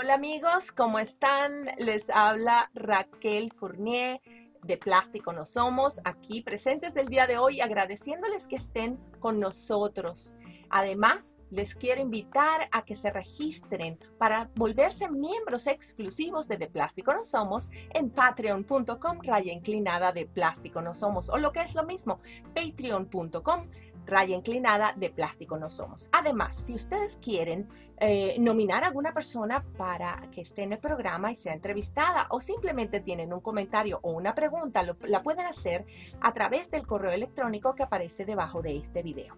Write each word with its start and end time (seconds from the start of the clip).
Hola 0.00 0.14
amigos, 0.14 0.70
¿cómo 0.70 1.00
están? 1.00 1.50
Les 1.76 2.08
habla 2.08 2.70
Raquel 2.72 3.50
Fournier 3.52 4.20
de 4.62 4.76
Plástico 4.76 5.32
No 5.32 5.44
Somos, 5.44 6.00
aquí 6.04 6.40
presentes 6.40 6.94
el 6.94 7.08
día 7.08 7.26
de 7.26 7.36
hoy, 7.36 7.60
agradeciéndoles 7.60 8.46
que 8.46 8.54
estén 8.54 8.96
con 9.18 9.40
nosotros. 9.40 10.36
Además, 10.70 11.36
les 11.50 11.74
quiero 11.74 12.00
invitar 12.00 12.68
a 12.70 12.84
que 12.84 12.94
se 12.94 13.10
registren 13.10 13.98
para 14.18 14.48
volverse 14.54 15.10
miembros 15.10 15.66
exclusivos 15.66 16.46
de 16.46 16.58
De 16.58 16.68
Plástico 16.68 17.12
No 17.12 17.24
Somos 17.24 17.70
en 17.90 18.10
patreon.com 18.10 19.18
raya 19.22 19.52
inclinada 19.52 20.12
de 20.12 20.26
Plástico 20.26 20.80
No 20.80 20.94
Somos 20.94 21.28
o 21.28 21.38
lo 21.38 21.50
que 21.50 21.62
es 21.62 21.74
lo 21.74 21.84
mismo, 21.84 22.20
patreon.com 22.54 23.66
raya 24.08 24.34
inclinada 24.34 24.94
de 24.96 25.10
plástico 25.10 25.58
no 25.58 25.70
somos. 25.70 26.08
Además, 26.12 26.56
si 26.56 26.74
ustedes 26.74 27.18
quieren 27.22 27.68
eh, 27.98 28.36
nominar 28.38 28.82
a 28.84 28.88
alguna 28.88 29.12
persona 29.12 29.64
para 29.76 30.28
que 30.32 30.40
esté 30.40 30.62
en 30.62 30.72
el 30.72 30.78
programa 30.78 31.30
y 31.30 31.36
sea 31.36 31.52
entrevistada 31.52 32.26
o 32.30 32.40
simplemente 32.40 33.00
tienen 33.00 33.32
un 33.32 33.40
comentario 33.40 34.00
o 34.02 34.12
una 34.12 34.34
pregunta, 34.34 34.82
la 35.02 35.22
pueden 35.22 35.46
hacer 35.46 35.84
a 36.20 36.32
través 36.32 36.70
del 36.70 36.86
correo 36.86 37.12
electrónico 37.12 37.74
que 37.74 37.82
aparece 37.82 38.24
debajo 38.24 38.62
de 38.62 38.78
este 38.78 39.02
video. 39.02 39.36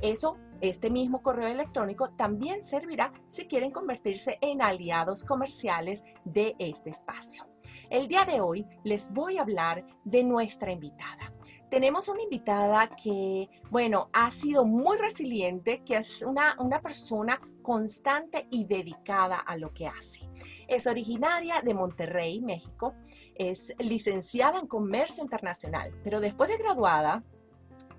Eso, 0.00 0.36
este 0.60 0.90
mismo 0.90 1.22
correo 1.22 1.48
electrónico 1.48 2.10
también 2.10 2.62
servirá 2.62 3.12
si 3.28 3.46
quieren 3.46 3.70
convertirse 3.70 4.38
en 4.40 4.62
aliados 4.62 5.24
comerciales 5.24 6.04
de 6.24 6.54
este 6.58 6.90
espacio. 6.90 7.46
El 7.90 8.08
día 8.08 8.24
de 8.24 8.40
hoy 8.40 8.66
les 8.84 9.12
voy 9.12 9.38
a 9.38 9.42
hablar 9.42 9.84
de 10.04 10.24
nuestra 10.24 10.72
invitada 10.72 11.32
tenemos 11.70 12.08
una 12.08 12.22
invitada 12.22 12.88
que, 12.94 13.48
bueno, 13.70 14.08
ha 14.12 14.30
sido 14.30 14.64
muy 14.64 14.96
resiliente, 14.98 15.82
que 15.84 15.96
es 15.96 16.22
una, 16.22 16.56
una 16.60 16.80
persona 16.80 17.40
constante 17.62 18.46
y 18.50 18.64
dedicada 18.64 19.36
a 19.36 19.56
lo 19.56 19.72
que 19.74 19.88
hace. 19.88 20.28
Es 20.68 20.86
originaria 20.86 21.62
de 21.62 21.74
Monterrey, 21.74 22.40
México, 22.40 22.94
es 23.34 23.74
licenciada 23.78 24.60
en 24.60 24.68
Comercio 24.68 25.22
Internacional, 25.22 25.92
pero 26.04 26.20
después 26.20 26.48
de 26.48 26.56
graduada, 26.56 27.24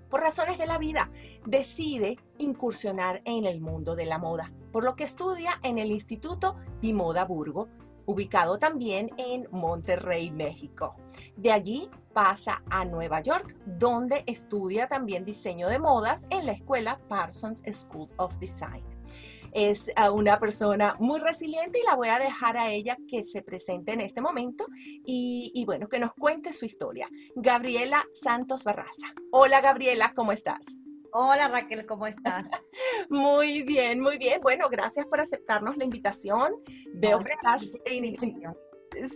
por 0.08 0.20
razones 0.20 0.58
de 0.58 0.66
la 0.66 0.78
vida, 0.78 1.10
decide 1.46 2.18
incursionar 2.38 3.22
en 3.24 3.44
el 3.44 3.60
mundo 3.60 3.96
de 3.96 4.06
la 4.06 4.18
moda, 4.18 4.52
por 4.72 4.84
lo 4.84 4.96
que 4.96 5.04
estudia 5.04 5.60
en 5.62 5.78
el 5.78 5.90
Instituto 5.90 6.56
de 6.82 6.92
Moda 6.92 7.24
Burgo, 7.24 7.68
ubicado 8.06 8.58
también 8.58 9.10
en 9.18 9.46
Monterrey, 9.50 10.30
México. 10.30 10.96
De 11.36 11.52
allí 11.52 11.90
pasa 12.14 12.62
a 12.70 12.84
Nueva 12.86 13.20
York, 13.20 13.54
donde 13.66 14.24
estudia 14.26 14.88
también 14.88 15.26
diseño 15.26 15.68
de 15.68 15.78
modas 15.78 16.26
en 16.30 16.46
la 16.46 16.52
escuela 16.52 16.98
Parsons 17.08 17.62
School 17.70 18.08
of 18.16 18.38
Design. 18.38 18.87
Es 19.52 19.90
una 20.12 20.38
persona 20.38 20.96
muy 20.98 21.20
resiliente 21.20 21.80
y 21.80 21.84
la 21.84 21.94
voy 21.94 22.08
a 22.08 22.18
dejar 22.18 22.56
a 22.56 22.70
ella 22.70 22.96
que 23.08 23.24
se 23.24 23.42
presente 23.42 23.92
en 23.92 24.00
este 24.00 24.20
momento 24.20 24.66
y, 24.80 25.50
y 25.54 25.64
bueno, 25.64 25.88
que 25.88 25.98
nos 25.98 26.12
cuente 26.14 26.52
su 26.52 26.64
historia. 26.64 27.08
Gabriela 27.34 28.06
Santos 28.12 28.64
Barraza. 28.64 29.14
Hola 29.32 29.60
Gabriela, 29.60 30.12
¿cómo 30.14 30.32
estás? 30.32 30.66
Hola 31.12 31.48
Raquel, 31.48 31.86
¿cómo 31.86 32.06
estás? 32.06 32.46
muy 33.08 33.62
bien, 33.62 34.00
muy 34.00 34.18
bien. 34.18 34.40
Bueno, 34.42 34.68
gracias 34.68 35.06
por 35.06 35.20
aceptarnos 35.20 35.76
la 35.76 35.84
invitación. 35.84 36.52
Veo 36.94 37.20
que 37.24 37.32
estás 37.32 37.72
en, 37.86 38.16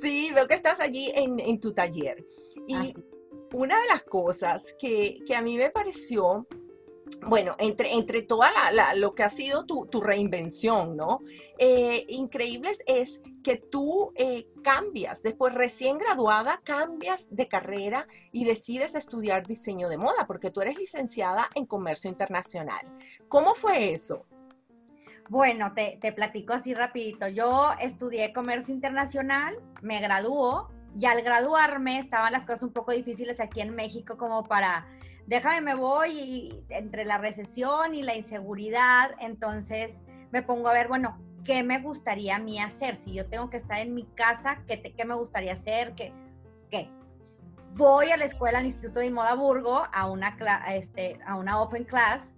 sí, 0.01 0.31
veo 0.35 0.47
que 0.47 0.55
estás 0.55 0.81
allí 0.81 1.13
en, 1.15 1.61
tu 1.61 1.73
taller. 1.73 2.25
Y 2.67 2.95
una 3.53 3.79
de 3.79 3.87
las 3.89 4.03
cosas 4.05 4.75
que, 4.79 5.19
que 5.27 5.37
a 5.37 5.43
mí 5.43 5.57
me 5.59 5.71
pareció 5.71 6.47
bueno, 7.21 7.55
entre, 7.59 7.95
entre 7.95 8.23
toda 8.23 8.51
la, 8.73 8.95
lo 8.95 9.15
que 9.15 9.23
ha 9.23 9.31
sido 9.31 9.65
tu, 9.65 10.01
reinvención, 10.01 10.97
¿no? 10.97 11.21
Eh, 11.59 12.05
increíbles 12.09 12.83
es 12.87 13.21
que 13.43 13.57
tú 13.57 14.13
eh, 14.17 14.49
cambias, 14.63 15.23
después 15.23 15.55
recién 15.55 15.99
graduada, 15.99 16.61
cambias 16.65 17.29
de 17.31 17.49
carrera 17.49 18.07
y 18.33 18.45
decides 18.45 18.95
estudiar 18.95 19.47
diseño 19.47 19.89
de 19.89 19.99
moda, 19.99 20.27
porque 20.27 20.51
tú 20.51 20.61
eres 20.61 20.79
licenciada 20.79 21.49
en 21.55 21.67
comercio 21.67 22.11
internacional. 22.11 22.81
¿Cómo 23.29 23.55
fue 23.55 23.93
eso? 23.93 24.27
Bueno, 25.29 25.73
te, 25.75 25.99
te 26.01 26.13
platico 26.13 26.53
así 26.53 26.75
rapidito. 26.75 27.29
Yo 27.29 27.73
estudié 27.81 28.33
comercio 28.33 28.75
internacional, 28.75 29.57
me 29.81 30.01
graduó 30.01 30.69
y 30.99 31.07
al 31.07 31.23
graduarme 31.23 31.99
estaban 31.99 32.33
las 32.33 32.45
cosas 32.45 32.65
un 32.65 32.73
poco 32.73 32.93
difíciles 32.93 33.41
aquí 33.41 33.61
en 33.61 33.75
México 33.75 34.17
como 34.17 34.45
para 34.45 34.87
déjame, 35.27 35.61
me 35.61 35.75
voy 35.75 36.11
y 36.13 36.65
entre 36.69 37.05
la 37.05 37.19
recesión 37.19 37.95
y 37.95 38.03
la 38.03 38.15
inseguridad, 38.15 39.13
entonces 39.21 40.03
me 40.31 40.43
pongo 40.43 40.69
a 40.69 40.73
ver, 40.73 40.89
bueno, 40.89 41.19
¿qué 41.45 41.63
me 41.63 41.81
gustaría 41.81 42.37
a 42.37 42.39
mí 42.39 42.61
hacer? 42.61 42.97
Si 42.97 43.13
yo 43.13 43.27
tengo 43.27 43.51
que 43.51 43.57
estar 43.57 43.81
en 43.81 43.95
mi 43.95 44.05
casa, 44.15 44.63
¿qué, 44.67 44.81
qué 44.83 45.05
me 45.05 45.15
gustaría 45.15 45.53
hacer? 45.53 45.95
¿Qué, 45.95 46.13
¿Qué? 46.71 46.89
Voy 47.75 48.11
a 48.11 48.17
la 48.17 48.27
escuela, 48.27 48.59
al 48.59 48.67
Instituto 48.67 49.01
de 49.01 49.11
Moda 49.11 49.35
Burgo, 49.35 49.87
a 49.93 50.11
una, 50.11 50.37
este, 50.75 51.19
a 51.27 51.37
una 51.37 51.61
open 51.61 51.85
class, 51.85 52.35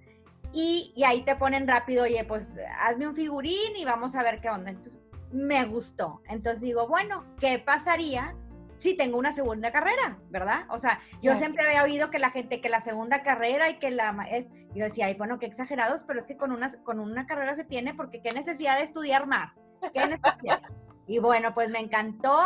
y, 0.53 0.93
y, 0.95 1.03
ahí 1.03 1.23
te 1.23 1.35
ponen 1.35 1.67
rápido, 1.67 2.05
oye, 2.05 2.23
pues 2.25 2.57
hazme 2.81 3.09
un 3.09 3.17
figurín 3.17 3.77
y 3.77 3.85
vamos 3.85 4.15
a 4.15 4.23
ver 4.23 4.41
qué 4.41 4.49
onda. 4.49 4.71
Entonces, 4.71 5.01
me 5.33 5.65
gustó. 5.67 6.23
Entonces 6.29 6.61
digo, 6.61 6.87
bueno, 6.87 7.25
¿qué 7.41 7.59
pasaría 7.59 8.37
sí 8.85 8.95
tengo 8.95 9.17
una 9.17 9.33
segunda 9.33 9.73
carrera, 9.73 10.19
¿verdad? 10.29 10.67
O 10.69 10.77
sea, 10.77 11.01
yo 11.23 11.35
siempre 11.37 11.65
había 11.67 11.83
oído 11.83 12.11
que 12.11 12.19
la 12.19 12.31
gente, 12.31 12.61
que 12.61 12.69
la 12.69 12.83
segunda 12.83 13.23
carrera 13.23 13.71
y 13.71 13.79
que 13.79 13.91
la 13.91 14.15
es, 14.31 14.47
yo 14.75 14.85
decía, 14.85 15.07
ay, 15.07 15.15
bueno, 15.15 15.39
qué 15.39 15.47
exagerados, 15.47 16.05
pero 16.05 16.21
es 16.21 16.27
que 16.27 16.37
con 16.37 16.53
una, 16.53 16.71
con 16.83 17.01
una 17.01 17.25
carrera 17.25 17.57
se 17.57 17.65
tiene 17.65 17.95
porque 17.95 18.21
qué 18.21 18.33
necesidad 18.33 18.77
de 18.77 18.85
estudiar 18.85 19.27
más, 19.27 19.55
qué 19.95 20.07
necesidad. 20.07 20.61
y 21.07 21.19
bueno, 21.19 21.55
pues 21.55 21.71
me 21.71 21.79
encantó 21.79 22.39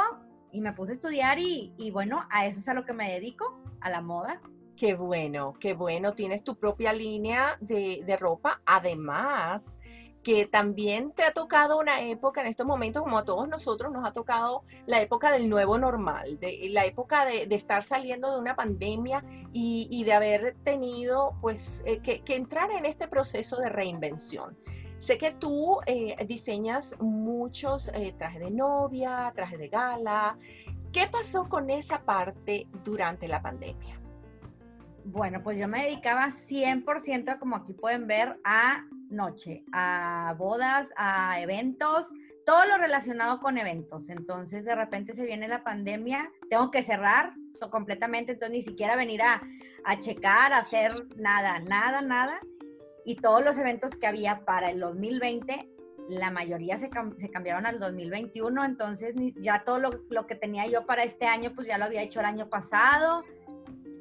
y 0.53 0.61
me 0.61 0.73
puse 0.75 0.93
a 0.93 0.95
estudiar 0.95 1.41
y, 1.41 1.75
y 1.77 1.91
bueno, 1.91 2.25
a 2.31 2.47
eso 2.47 2.61
es 2.61 2.69
a 2.69 2.75
lo 2.75 2.85
que 2.85 2.93
me 2.93 3.11
dedico, 3.11 3.61
a 3.81 3.91
la 3.91 4.01
moda. 4.01 4.41
Qué 4.77 4.95
bueno, 4.95 5.55
qué 5.59 5.75
bueno, 5.75 6.13
tienes 6.13 6.45
tu 6.45 6.57
propia 6.57 6.93
línea 6.93 7.59
de, 7.61 8.05
de 8.07 8.17
ropa, 8.17 8.63
además 8.65 9.81
que 10.29 10.45
también 10.45 11.13
te 11.13 11.25
ha 11.25 11.33
tocado 11.33 11.79
una 11.79 12.03
época 12.03 12.43
en 12.43 12.49
estos 12.49 12.67
momentos, 12.67 13.03
como 13.03 13.17
a 13.17 13.25
todos 13.25 13.49
nosotros, 13.49 13.91
nos 13.91 14.05
ha 14.05 14.13
tocado 14.13 14.63
la 14.85 15.01
época 15.01 15.33
del 15.33 15.49
nuevo 15.49 15.79
normal, 15.79 16.39
de, 16.39 16.69
la 16.69 16.85
época 16.85 17.25
de, 17.25 17.47
estar 17.51 17.83
saliendo 17.83 18.31
de 18.35 18.39
una 18.39 18.55
pandemia 18.55 19.25
y, 19.55 20.05
de 20.05 20.13
haber 20.13 20.55
tenido 20.65 21.39
pues 21.41 21.83
eh, 21.87 22.01
que, 22.01 22.23
entrar 22.35 22.71
en 22.73 22.85
este 22.85 23.09
proceso 23.09 23.57
de 23.57 23.71
reinvención. 23.71 24.59
Sé 24.99 25.17
que 25.17 25.31
tú 25.31 25.79
eh, 25.87 26.15
diseñas 26.27 26.95
muchos 27.01 27.89
eh, 27.95 28.15
trajes 28.19 28.41
de 28.41 28.51
novia, 28.51 29.33
trajes 29.35 29.59
de 29.59 29.69
gala. 29.69 30.37
¿Qué 30.93 31.09
pasó 31.11 31.49
con 31.49 31.71
esa 31.71 32.03
parte 32.03 32.69
durante 32.85 33.29
la 33.29 33.41
pandemia? 33.41 33.99
Bueno, 35.07 35.43
pues 35.43 35.57
yo 35.57 35.69
me 35.69 35.85
dedicaba 35.85 36.27
100%, 36.27 37.39
como 37.39 37.57
aquí 37.57 37.73
pueden 37.73 38.07
ver, 38.07 38.39
a 38.45 38.85
noche, 39.11 39.65
a 39.73 40.35
bodas, 40.39 40.93
a 40.97 41.41
eventos, 41.41 42.13
todo 42.45 42.65
lo 42.67 42.79
relacionado 42.79 43.41
con 43.41 43.59
eventos. 43.59 44.09
Entonces, 44.09 44.65
de 44.65 44.75
repente 44.75 45.15
se 45.15 45.25
viene 45.25 45.49
la 45.49 45.63
pandemia, 45.63 46.31
tengo 46.49 46.71
que 46.71 46.83
cerrar 46.83 47.35
completamente, 47.71 48.33
entonces 48.33 48.57
ni 48.57 48.63
siquiera 48.63 48.97
venir 48.97 49.21
a, 49.23 49.43
checar, 50.01 50.53
a 50.53 50.59
hacer 50.59 50.95
nada, 51.17 51.59
nada, 51.61 52.01
nada. 52.01 52.41
Y 53.05 53.17
todos 53.17 53.45
los 53.45 53.59
eventos 53.59 53.97
que 53.97 54.07
había 54.07 54.45
para 54.45 54.71
el 54.71 54.81
2020, 54.81 55.69
la 56.09 56.31
mayoría 56.31 56.79
se, 56.79 56.89
cambiaron 56.89 57.67
al 57.67 57.81
2021, 57.81 58.65
entonces 58.65 59.15
ya 59.37 59.65
todo 59.65 59.79
lo, 59.79 59.91
lo, 60.09 60.27
que 60.27 60.35
tenía 60.35 60.67
yo 60.67 60.87
para 60.87 61.03
este 61.03 61.27
año, 61.27 61.53
pues 61.55 61.67
ya 61.67 61.79
lo 61.79 61.85
había 61.85 62.03
hecho 62.03 62.21
el 62.21 62.27
año 62.27 62.49
pasado. 62.49 63.25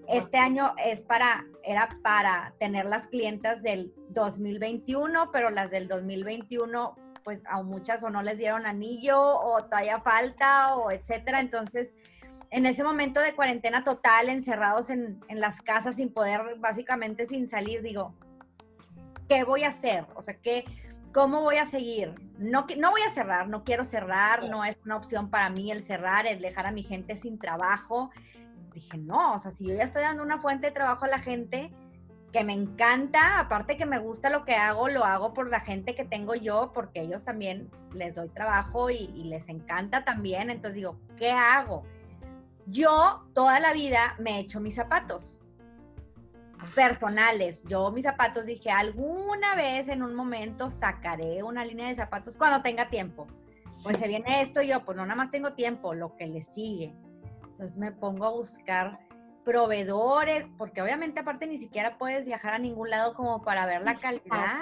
Este 0.07 0.37
año 0.37 0.73
es 0.83 1.03
para, 1.03 1.45
era 1.63 1.89
para 2.01 2.53
tener 2.59 2.85
las 2.85 3.07
clientas 3.07 3.61
del 3.61 3.93
2021, 4.09 5.31
pero 5.31 5.49
las 5.49 5.69
del 5.69 5.87
2021, 5.87 6.95
pues 7.23 7.41
a 7.47 7.61
muchas 7.61 8.03
o 8.03 8.09
no 8.09 8.21
les 8.21 8.37
dieron 8.37 8.65
anillo 8.65 9.19
o 9.19 9.63
todavía 9.65 9.99
falta 9.99 10.75
o 10.77 10.91
etcétera. 10.91 11.41
Entonces, 11.41 11.93
en 12.51 12.65
ese 12.65 12.83
momento 12.83 13.19
de 13.19 13.35
cuarentena 13.35 13.83
total, 13.83 14.29
encerrados 14.29 14.89
en, 14.89 15.19
en 15.27 15.41
las 15.41 15.61
casas 15.61 15.97
sin 15.97 16.13
poder, 16.13 16.55
básicamente 16.59 17.27
sin 17.27 17.49
salir, 17.49 17.81
digo, 17.81 18.15
¿qué 19.27 19.43
voy 19.43 19.63
a 19.63 19.69
hacer? 19.69 20.05
O 20.15 20.21
sea, 20.21 20.35
¿qué, 20.35 20.63
¿cómo 21.13 21.41
voy 21.41 21.57
a 21.57 21.65
seguir? 21.65 22.15
No, 22.37 22.65
no 22.77 22.91
voy 22.91 23.01
a 23.01 23.11
cerrar, 23.11 23.49
no 23.49 23.63
quiero 23.63 23.83
cerrar, 23.83 24.43
no 24.43 24.63
es 24.63 24.77
una 24.85 24.97
opción 24.97 25.29
para 25.29 25.49
mí 25.49 25.71
el 25.71 25.83
cerrar, 25.83 26.27
el 26.27 26.41
dejar 26.41 26.67
a 26.67 26.71
mi 26.71 26.83
gente 26.83 27.17
sin 27.17 27.39
trabajo. 27.39 28.11
Dije, 28.77 28.95
no, 28.99 29.33
o 29.33 29.39
sea, 29.39 29.49
si 29.49 29.65
yo 29.65 29.73
ya 29.73 29.85
estoy 29.85 30.03
dando 30.03 30.21
una 30.21 30.37
fuente 30.37 30.67
de 30.67 30.71
trabajo 30.71 31.05
a 31.05 31.07
la 31.07 31.17
gente, 31.17 31.73
que 32.31 32.43
me 32.43 32.53
encanta, 32.53 33.39
aparte 33.39 33.75
que 33.75 33.87
me 33.87 33.97
gusta 33.97 34.29
lo 34.29 34.45
que 34.45 34.53
hago, 34.53 34.87
lo 34.87 35.03
hago 35.03 35.33
por 35.33 35.49
la 35.49 35.59
gente 35.59 35.95
que 35.95 36.05
tengo 36.05 36.35
yo, 36.35 36.71
porque 36.75 37.01
ellos 37.01 37.25
también 37.25 37.71
les 37.91 38.13
doy 38.13 38.29
trabajo 38.29 38.91
y, 38.91 39.07
les 39.23 39.49
encanta 39.49 40.05
también. 40.05 40.51
Entonces 40.51 40.75
digo, 40.75 40.99
¿qué 41.15 41.31
hago? 41.31 41.85
Yo 42.67 43.27
toda 43.33 43.59
la 43.59 43.73
vida 43.73 44.15
me 44.19 44.35
he 44.35 44.39
hecho 44.41 44.59
mis 44.59 44.75
zapatos 44.75 45.41
personales. 46.75 47.63
Yo 47.63 47.89
mis 47.89 48.03
zapatos 48.03 48.45
dije, 48.45 48.69
alguna 48.69 49.55
vez 49.55 49.89
en 49.89 50.03
un 50.03 50.13
momento 50.13 50.69
sacaré 50.69 51.41
una 51.41 51.65
línea 51.65 51.87
de 51.87 51.95
zapatos 51.95 52.37
cuando 52.37 52.61
tenga 52.61 52.91
tiempo. 52.91 53.25
Pues 53.81 53.97
se 53.97 54.07
viene 54.07 54.43
esto 54.43 54.61
y 54.61 54.67
yo, 54.67 54.85
pues 54.85 54.95
no 54.95 55.03
nada 55.03 55.15
más 55.15 55.31
tengo 55.31 55.53
tiempo, 55.53 55.95
lo 55.95 56.15
que 56.15 56.27
le 56.27 56.43
sigue. 56.43 56.93
Entonces 57.57 57.75
me 57.75 57.91
pongo 57.91 58.25
a 58.25 58.29
buscar 58.29 58.99
proveedores, 59.43 60.45
porque 60.59 60.79
obviamente 60.79 61.21
aparte 61.21 61.47
ni 61.47 61.57
siquiera 61.57 61.97
puedes 61.97 62.23
viajar 62.23 62.53
a 62.53 62.59
ningún 62.59 62.91
lado 62.91 63.15
como 63.15 63.41
para 63.41 63.65
ver 63.65 63.81
la 63.81 63.95
calidad. 63.95 64.59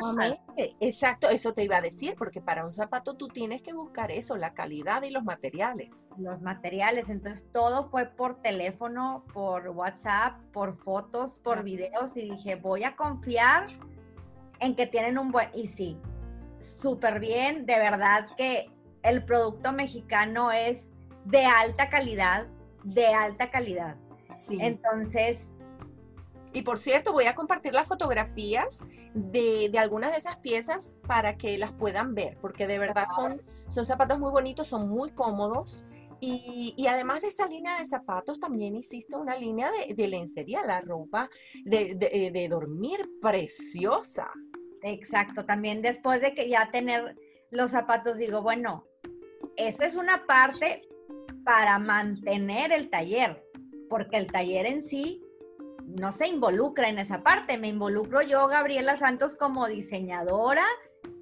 Exacto, 0.79 1.27
eso 1.27 1.53
te 1.53 1.63
iba 1.63 1.75
a 1.75 1.81
decir, 1.81 2.15
porque 2.15 2.39
para 2.39 2.65
un 2.65 2.71
zapato 2.71 3.15
tú 3.15 3.27
tienes 3.27 3.61
que 3.61 3.73
buscar 3.73 4.11
eso, 4.11 4.37
la 4.37 4.53
calidad 4.53 5.03
y 5.03 5.09
los 5.09 5.25
materiales. 5.25 6.07
Los 6.17 6.39
materiales, 6.41 7.09
entonces 7.09 7.45
todo 7.51 7.89
fue 7.89 8.05
por 8.05 8.41
teléfono, 8.41 9.25
por 9.33 9.67
WhatsApp, 9.69 10.39
por 10.53 10.77
fotos, 10.77 11.39
por 11.39 11.63
videos 11.63 12.15
y 12.15 12.29
dije, 12.29 12.55
voy 12.55 12.85
a 12.85 12.95
confiar 12.95 13.67
en 14.61 14.73
que 14.73 14.87
tienen 14.87 15.17
un 15.17 15.33
buen, 15.33 15.49
y 15.53 15.67
sí, 15.67 15.99
súper 16.59 17.19
bien, 17.19 17.65
de 17.65 17.77
verdad 17.77 18.27
que 18.37 18.71
el 19.03 19.25
producto 19.25 19.73
mexicano 19.73 20.53
es 20.53 20.91
de 21.25 21.43
alta 21.43 21.89
calidad, 21.89 22.47
de 22.93 23.07
alta 23.07 23.49
calidad. 23.49 23.95
Entonces... 24.49 25.51
Y 26.53 26.61
por 26.61 26.77
cierto, 26.77 27.11
voy 27.11 27.25
a 27.25 27.35
compartir 27.35 27.73
las 27.73 27.85
fotografías 27.85 28.85
de, 29.13 29.69
algunas 29.77 30.13
de 30.13 30.19
esas 30.19 30.37
piezas 30.37 30.95
para 31.05 31.35
que 31.35 31.57
las 31.57 31.73
puedan 31.73 32.15
ver, 32.15 32.37
porque 32.39 32.65
de 32.65 32.79
verdad 32.79 33.07
son, 33.13 33.41
son 33.67 33.83
zapatos 33.83 34.19
muy 34.19 34.31
bonitos, 34.31 34.65
son 34.65 34.87
muy 34.87 35.11
cómodos. 35.11 35.85
Y, 36.21 36.87
además 36.87 37.23
de 37.23 37.27
esa 37.27 37.45
línea 37.45 37.77
de 37.77 37.83
zapatos, 37.83 38.39
también 38.39 38.73
hiciste 38.73 39.17
una 39.17 39.35
línea 39.35 39.69
de, 39.69 40.07
lencería, 40.07 40.63
la 40.63 40.79
ropa 40.79 41.29
de, 41.65 41.93
de, 41.93 42.31
de, 42.31 42.47
dormir 42.47 43.05
preciosa. 43.21 44.31
Exacto, 44.81 45.45
también 45.45 45.81
después 45.81 46.21
de 46.21 46.33
que 46.33 46.47
ya 46.47 46.71
tener 46.71 47.17
los 47.51 47.71
zapatos, 47.71 48.17
digo, 48.17 48.41
bueno, 48.41 48.85
esto 49.57 49.83
es 49.83 49.95
una 49.95 50.25
parte 50.25 50.83
para 51.45 51.79
mantener 51.79 52.73
el 52.73 52.89
taller, 52.89 53.47
porque 53.89 54.17
el 54.17 54.27
taller 54.27 54.65
en 54.65 54.81
sí 54.81 55.23
no 55.85 56.11
se 56.11 56.27
involucra 56.27 56.89
en 56.89 56.97
esa 56.97 57.21
parte, 57.21 57.57
me 57.59 57.67
involucro 57.67 58.21
yo, 58.23 58.47
Gabriela 58.47 58.97
Santos, 58.97 59.35
como 59.35 59.67
diseñadora, 59.67 60.65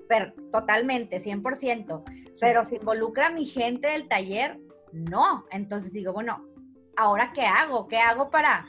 pero 0.07 0.33
totalmente, 0.51 1.19
100%, 1.19 2.03
pero 2.39 2.63
se 2.63 2.77
involucra 2.77 3.29
mi 3.29 3.45
gente 3.45 3.89
del 3.89 4.07
taller, 4.07 4.59
no. 4.93 5.45
Entonces 5.51 5.91
digo, 5.91 6.13
bueno, 6.13 6.47
¿ahora 6.95 7.33
qué 7.33 7.45
hago? 7.45 7.87
¿Qué 7.87 7.97
hago 7.97 8.29
para 8.29 8.65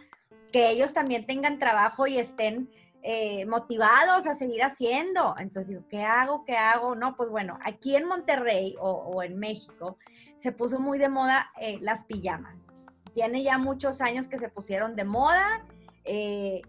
que 0.52 0.70
ellos 0.70 0.92
también 0.92 1.24
tengan 1.24 1.58
trabajo 1.58 2.06
y 2.08 2.18
estén 2.18 2.68
eh, 3.04 3.46
motivados 3.46 4.26
a 4.26 4.34
seguir 4.34 4.64
haciendo? 4.64 5.36
Entonces 5.38 5.68
digo, 5.68 5.84
¿qué 5.88 6.02
hago? 6.02 6.44
¿Qué 6.44 6.56
hago? 6.56 6.96
No, 6.96 7.14
pues 7.14 7.30
bueno, 7.30 7.58
aquí 7.62 7.94
en 7.94 8.06
Monterrey 8.06 8.74
o, 8.80 9.22
en 9.22 9.38
México 9.38 9.98
se 10.38 10.50
puso 10.50 10.80
muy 10.80 10.98
de 10.98 11.08
moda 11.08 11.52
eh, 11.60 11.78
las 11.80 12.04
pijamas 12.04 12.74
tiene 13.14 13.42
ya 13.42 13.56
muchos 13.56 14.00
años 14.00 14.28
que 14.28 14.38
se 14.38 14.48
pusieron 14.48 14.96
de 14.96 15.04
moda. 15.04 15.64
Eh, 16.04 16.62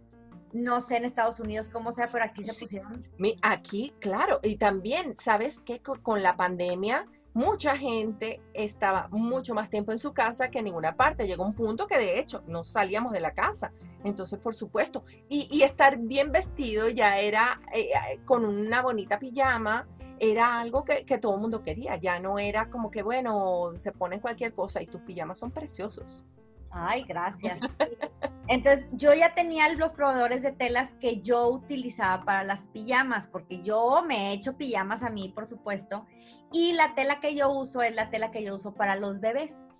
no 0.54 0.80
sé 0.80 0.98
en 0.98 1.06
Estados 1.06 1.40
Unidos 1.40 1.70
cómo 1.70 1.92
sea, 1.92 2.10
pero 2.10 2.24
aquí 2.24 2.44
se 2.44 2.58
pusieron. 2.58 3.06
Aquí, 3.42 3.94
claro. 4.00 4.40
Y 4.44 4.56
también, 4.56 5.18
¿sabes 5.18 5.60
qué? 5.60 5.82
Con 5.82 6.24
la 6.24 6.38
pandemia, 6.38 7.08
mucha 7.36 7.78
gente 7.78 8.42
estaba 8.54 9.10
mucho 9.12 9.54
más 9.54 9.70
tiempo 9.70 9.92
en 9.92 10.00
su 10.00 10.14
casa 10.14 10.50
que 10.50 10.60
en 10.60 10.66
ninguna 10.66 10.96
parte. 10.96 11.28
Llegó 11.28 11.46
un 11.46 11.54
punto 11.54 11.86
que 11.86 11.98
de 11.98 12.18
hecho 12.18 12.42
no 12.48 12.64
salíamos 12.64 13.12
de 13.12 13.20
la 13.20 13.34
casa. 13.34 13.74
Entonces, 14.06 14.40
por 14.40 14.56
supuesto, 14.56 15.04
y, 15.28 15.62
estar 15.62 15.98
bien 15.98 16.32
vestido 16.32 16.88
ya 16.88 17.20
era 17.20 17.62
eh, 17.74 17.90
eh, 17.90 18.20
con 18.24 18.46
una 18.46 18.82
bonita 18.82 19.20
pijama, 19.20 19.86
era 20.18 20.60
algo 20.60 20.86
que, 20.86 21.06
que, 21.06 21.18
todo 21.18 21.36
el 21.36 21.42
mundo 21.42 21.62
quería. 21.62 21.98
Ya 21.98 22.20
no 22.20 22.40
era 22.40 22.70
como 22.70 22.90
que, 22.90 23.04
bueno, 23.04 23.74
se 23.78 23.92
ponen 23.92 24.22
cualquier 24.22 24.54
cosa 24.54 24.82
y 24.82 24.88
tus 24.88 25.02
pijamas 25.02 25.38
son 25.38 25.52
preciosos. 25.52 26.24
Ay, 26.78 27.04
gracias. 27.04 27.78
Entonces, 28.48 28.86
yo 28.92 29.14
ya 29.14 29.34
tenía 29.34 29.70
los 29.70 29.94
proveedores 29.94 30.44
de 30.44 30.52
telas 30.52 30.94
que 31.00 31.22
yo 31.22 31.48
utilizaba 31.48 32.26
para 32.26 32.44
las 32.44 32.68
pijamas, 32.68 33.28
porque 33.28 33.62
yo 33.62 34.04
me 34.06 34.30
he 34.30 34.34
hecho 34.34 34.58
pijamas 34.58 35.02
a 35.02 35.10
mí, 35.10 35.30
por 35.30 35.48
supuesto, 35.48 36.06
y 36.52 36.74
la 36.74 36.94
tela 36.94 37.22
que 37.22 37.34
yo 37.34 37.50
uso 37.50 37.82
es 37.82 37.96
la 37.96 38.10
tela 38.10 38.30
que 38.32 38.44
yo 38.44 38.56
uso 38.56 38.76
para 38.76 38.98
los 38.98 39.22
bebés, 39.22 39.74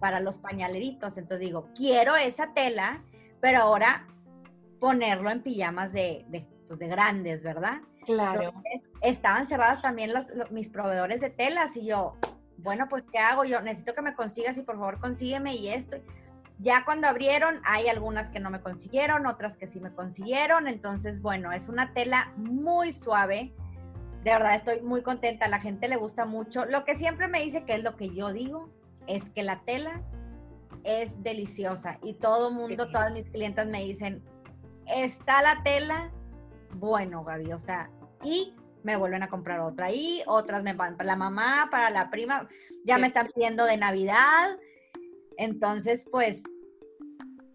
para 0.00 0.18
los 0.18 0.38
pañaleritos. 0.38 1.16
Entonces 1.16 1.46
digo, 1.46 1.68
quiero 1.76 2.16
esa 2.16 2.52
tela, 2.52 3.04
pero 3.40 3.62
ahora 3.62 4.08
ponerlo 4.80 5.30
en 5.30 5.42
pijamas 5.42 5.92
de, 5.92 6.26
de, 6.28 6.44
pues 6.66 6.80
de 6.80 6.88
grandes, 6.88 7.44
¿verdad? 7.44 7.80
Claro. 8.04 8.52
estaban 9.02 9.46
cerradas 9.46 9.82
también 9.82 10.14
los, 10.14 10.32
mis 10.50 10.70
proveedores 10.70 11.20
de 11.20 11.30
telas 11.30 11.76
y 11.76 11.86
yo, 11.86 12.16
bueno, 12.58 12.88
pues 12.88 13.04
¿qué 13.10 13.18
hago? 13.18 13.44
Yo 13.44 13.60
necesito 13.60 13.94
que 13.94 14.02
me 14.02 14.14
consigas 14.14 14.56
y 14.58 14.62
por 14.62 14.76
favor 14.76 15.00
consígueme 15.00 15.54
y 15.54 15.68
esto. 15.68 15.96
Ya 16.58 16.84
cuando 16.84 17.06
abrieron, 17.06 17.60
hay 17.64 17.88
algunas 17.88 18.30
que 18.30 18.40
no 18.40 18.50
me 18.50 18.62
consiguieron, 18.62 19.26
otras 19.26 19.56
que 19.56 19.66
sí 19.66 19.78
me 19.78 19.92
consiguieron. 19.92 20.68
Entonces, 20.68 21.20
bueno, 21.20 21.52
es 21.52 21.68
una 21.68 21.92
tela 21.92 22.32
muy 22.36 22.92
suave. 22.92 23.54
De 24.24 24.32
verdad, 24.32 24.54
estoy 24.54 24.80
muy 24.80 25.02
contenta. 25.02 25.46
A 25.46 25.48
la 25.48 25.60
gente 25.60 25.86
le 25.86 25.96
gusta 25.96 26.24
mucho. 26.24 26.64
Lo 26.64 26.84
que 26.84 26.96
siempre 26.96 27.28
me 27.28 27.42
dice 27.42 27.64
que 27.64 27.74
es 27.74 27.82
lo 27.82 27.96
que 27.96 28.14
yo 28.14 28.32
digo, 28.32 28.70
es 29.06 29.28
que 29.28 29.42
la 29.42 29.60
tela 29.64 30.02
es 30.84 31.22
deliciosa. 31.22 31.98
Y 32.02 32.14
todo 32.14 32.50
mundo, 32.50 32.90
todas 32.90 33.12
mis 33.12 33.28
clientes 33.28 33.66
me 33.66 33.84
dicen, 33.84 34.24
está 34.86 35.42
la 35.42 35.62
tela, 35.62 36.10
bueno, 36.74 37.22
Gaby, 37.24 37.52
o 37.52 37.58
sea, 37.58 37.90
y 38.22 38.54
me 38.86 38.96
vuelven 38.96 39.24
a 39.24 39.28
comprar 39.28 39.58
otra 39.60 39.92
y 39.92 40.22
otras 40.26 40.62
me 40.62 40.72
van 40.72 40.96
para 40.96 41.08
la 41.08 41.16
mamá, 41.16 41.68
para 41.72 41.90
la 41.90 42.08
prima, 42.08 42.48
ya 42.84 42.98
me 42.98 43.08
están 43.08 43.26
pidiendo 43.34 43.64
de 43.64 43.76
Navidad. 43.76 44.56
Entonces, 45.36 46.06
pues, 46.10 46.44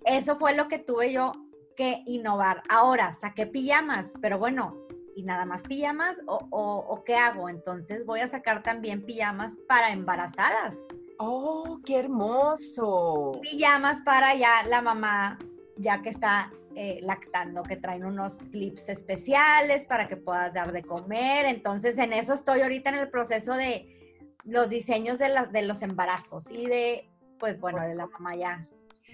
eso 0.06 0.38
fue 0.38 0.54
lo 0.54 0.68
que 0.68 0.78
tuve 0.78 1.14
yo 1.14 1.32
que 1.78 2.04
innovar. 2.06 2.62
Ahora, 2.70 3.14
saqué 3.14 3.48
pijamas, 3.48 4.14
pero 4.22 4.38
bueno, 4.40 4.78
¿y 5.16 5.24
nada 5.24 5.46
más 5.46 5.64
pijamas 5.64 6.22
o, 6.28 6.48
o, 6.52 7.04
qué 7.06 7.16
hago? 7.16 7.48
Entonces 7.48 8.06
voy 8.06 8.20
a 8.20 8.28
sacar 8.28 8.62
también 8.62 9.06
pijamas 9.06 9.58
para 9.70 9.92
embarazadas. 9.92 10.86
¡Oh, 11.18 11.80
qué 11.86 12.00
hermoso! 12.00 13.40
Pijamas 13.42 14.02
para 14.02 14.36
ya 14.36 14.64
la 14.64 14.82
mamá, 14.82 15.40
ya 15.78 16.02
que 16.02 16.10
está 16.10 16.52
eh, 16.76 17.00
lactando, 17.02 17.64
que 17.64 17.76
traen 17.76 18.06
unos 18.06 18.46
clips 18.46 18.90
especiales 18.90 19.86
para 19.86 20.08
que 20.08 20.18
puedas 20.18 20.54
dar 20.54 20.72
de 20.72 20.84
comer. 20.84 21.46
Entonces, 21.46 21.98
en 21.98 22.14
eso 22.14 22.34
estoy 22.34 22.62
ahorita 22.62 22.90
en 22.90 22.96
el 22.96 23.10
proceso 23.10 23.56
de 23.56 24.18
los 24.46 24.70
diseños 24.70 25.20
de, 25.20 25.30
de 25.52 25.62
los 25.64 25.82
embarazos 25.82 26.50
y 26.50 26.66
de, 26.66 27.10
pues 27.40 27.60
bueno, 27.60 27.82
de 27.82 27.96
la 27.96 28.08
mamá 28.08 28.36
ya. 28.36 28.68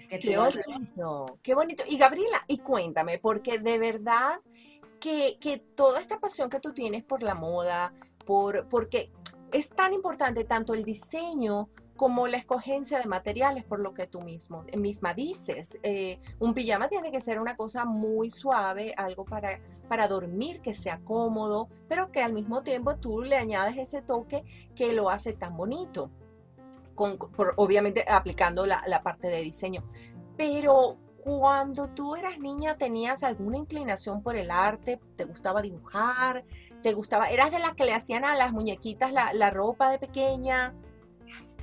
qué 0.08 0.36
bonito, 0.36 1.38
qué 1.42 1.54
bonito. 1.54 1.84
Y 1.88 1.98
Gabriela, 1.98 2.44
y 2.46 2.58
cuéntame, 2.58 3.18
porque 3.18 3.58
de 3.58 3.78
verdad 3.78 4.40
que, 5.00 5.36
que, 5.40 5.58
toda 5.58 6.00
esta 6.00 6.18
pasión 6.18 6.48
que 6.50 6.60
tú 6.60 6.72
tienes 6.72 7.04
por 7.04 7.22
la 7.22 7.34
moda, 7.34 7.92
por, 8.24 8.68
porque 8.68 9.10
es 9.52 9.68
tan 9.70 9.94
importante 9.94 10.44
tanto 10.44 10.74
el 10.74 10.84
diseño 10.84 11.70
como 11.98 12.28
la 12.28 12.36
escogencia 12.36 13.00
de 13.00 13.06
materiales, 13.06 13.64
por 13.64 13.80
lo 13.80 13.92
que 13.92 14.06
tú 14.06 14.20
mismo, 14.20 14.64
misma 14.76 15.14
dices. 15.14 15.80
Eh, 15.82 16.20
un 16.38 16.54
pijama 16.54 16.86
tiene 16.86 17.10
que 17.10 17.18
ser 17.18 17.40
una 17.40 17.56
cosa 17.56 17.84
muy 17.84 18.30
suave, 18.30 18.94
algo 18.96 19.24
para, 19.24 19.58
para 19.88 20.06
dormir, 20.06 20.60
que 20.60 20.74
sea 20.74 21.00
cómodo, 21.00 21.68
pero 21.88 22.12
que 22.12 22.22
al 22.22 22.32
mismo 22.32 22.62
tiempo 22.62 22.94
tú 22.96 23.20
le 23.20 23.36
añades 23.36 23.76
ese 23.76 24.00
toque 24.00 24.44
que 24.76 24.92
lo 24.92 25.10
hace 25.10 25.32
tan 25.32 25.56
bonito. 25.56 26.08
Con, 26.94 27.18
obviamente 27.56 28.04
aplicando 28.08 28.64
la, 28.64 28.80
la 28.86 29.02
parte 29.02 29.26
de 29.26 29.40
diseño. 29.40 29.82
Pero 30.36 30.98
cuando 31.24 31.88
tú 31.88 32.14
eras 32.14 32.38
niña, 32.38 32.78
¿tenías 32.78 33.24
alguna 33.24 33.56
inclinación 33.56 34.22
por 34.22 34.36
el 34.36 34.52
arte? 34.52 35.00
¿Te 35.16 35.24
gustaba 35.24 35.62
dibujar? 35.62 36.44
¿Te 36.80 36.92
gustaba? 36.92 37.28
¿Eras 37.30 37.50
de 37.50 37.58
las 37.58 37.74
que 37.74 37.86
le 37.86 37.92
hacían 37.92 38.24
a 38.24 38.36
las 38.36 38.52
muñequitas 38.52 39.12
la, 39.12 39.32
la 39.32 39.50
ropa 39.50 39.90
de 39.90 39.98
pequeña? 39.98 40.76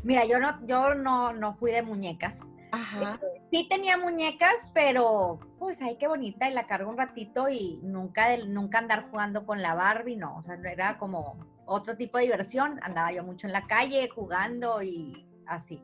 Mira, 0.05 0.23
yo 0.23 0.39
no, 0.39 0.63
yo 0.67 0.93
no, 0.93 1.33
no 1.33 1.55
fui 1.55 1.71
de 1.71 1.81
muñecas. 1.81 2.41
Ajá. 2.71 3.19
Eh, 3.23 3.41
sí 3.51 3.67
tenía 3.67 3.97
muñecas, 3.97 4.69
pero 4.71 5.39
pues 5.57 5.81
ay, 5.81 5.97
qué 5.97 6.07
bonita, 6.07 6.47
y 6.47 6.53
la 6.53 6.67
cargo 6.67 6.91
un 6.91 6.97
ratito 6.97 7.49
y 7.49 7.79
nunca, 7.81 8.37
nunca 8.45 8.77
andar 8.77 9.09
jugando 9.09 9.47
con 9.47 9.63
la 9.63 9.73
Barbie, 9.73 10.15
no, 10.15 10.37
o 10.37 10.43
sea, 10.43 10.59
era 10.63 10.99
como 10.99 11.39
otro 11.65 11.97
tipo 11.97 12.19
de 12.19 12.25
diversión, 12.25 12.79
andaba 12.83 13.11
yo 13.13 13.23
mucho 13.23 13.47
en 13.47 13.53
la 13.53 13.65
calle 13.65 14.07
jugando 14.09 14.83
y 14.83 15.25
así. 15.47 15.81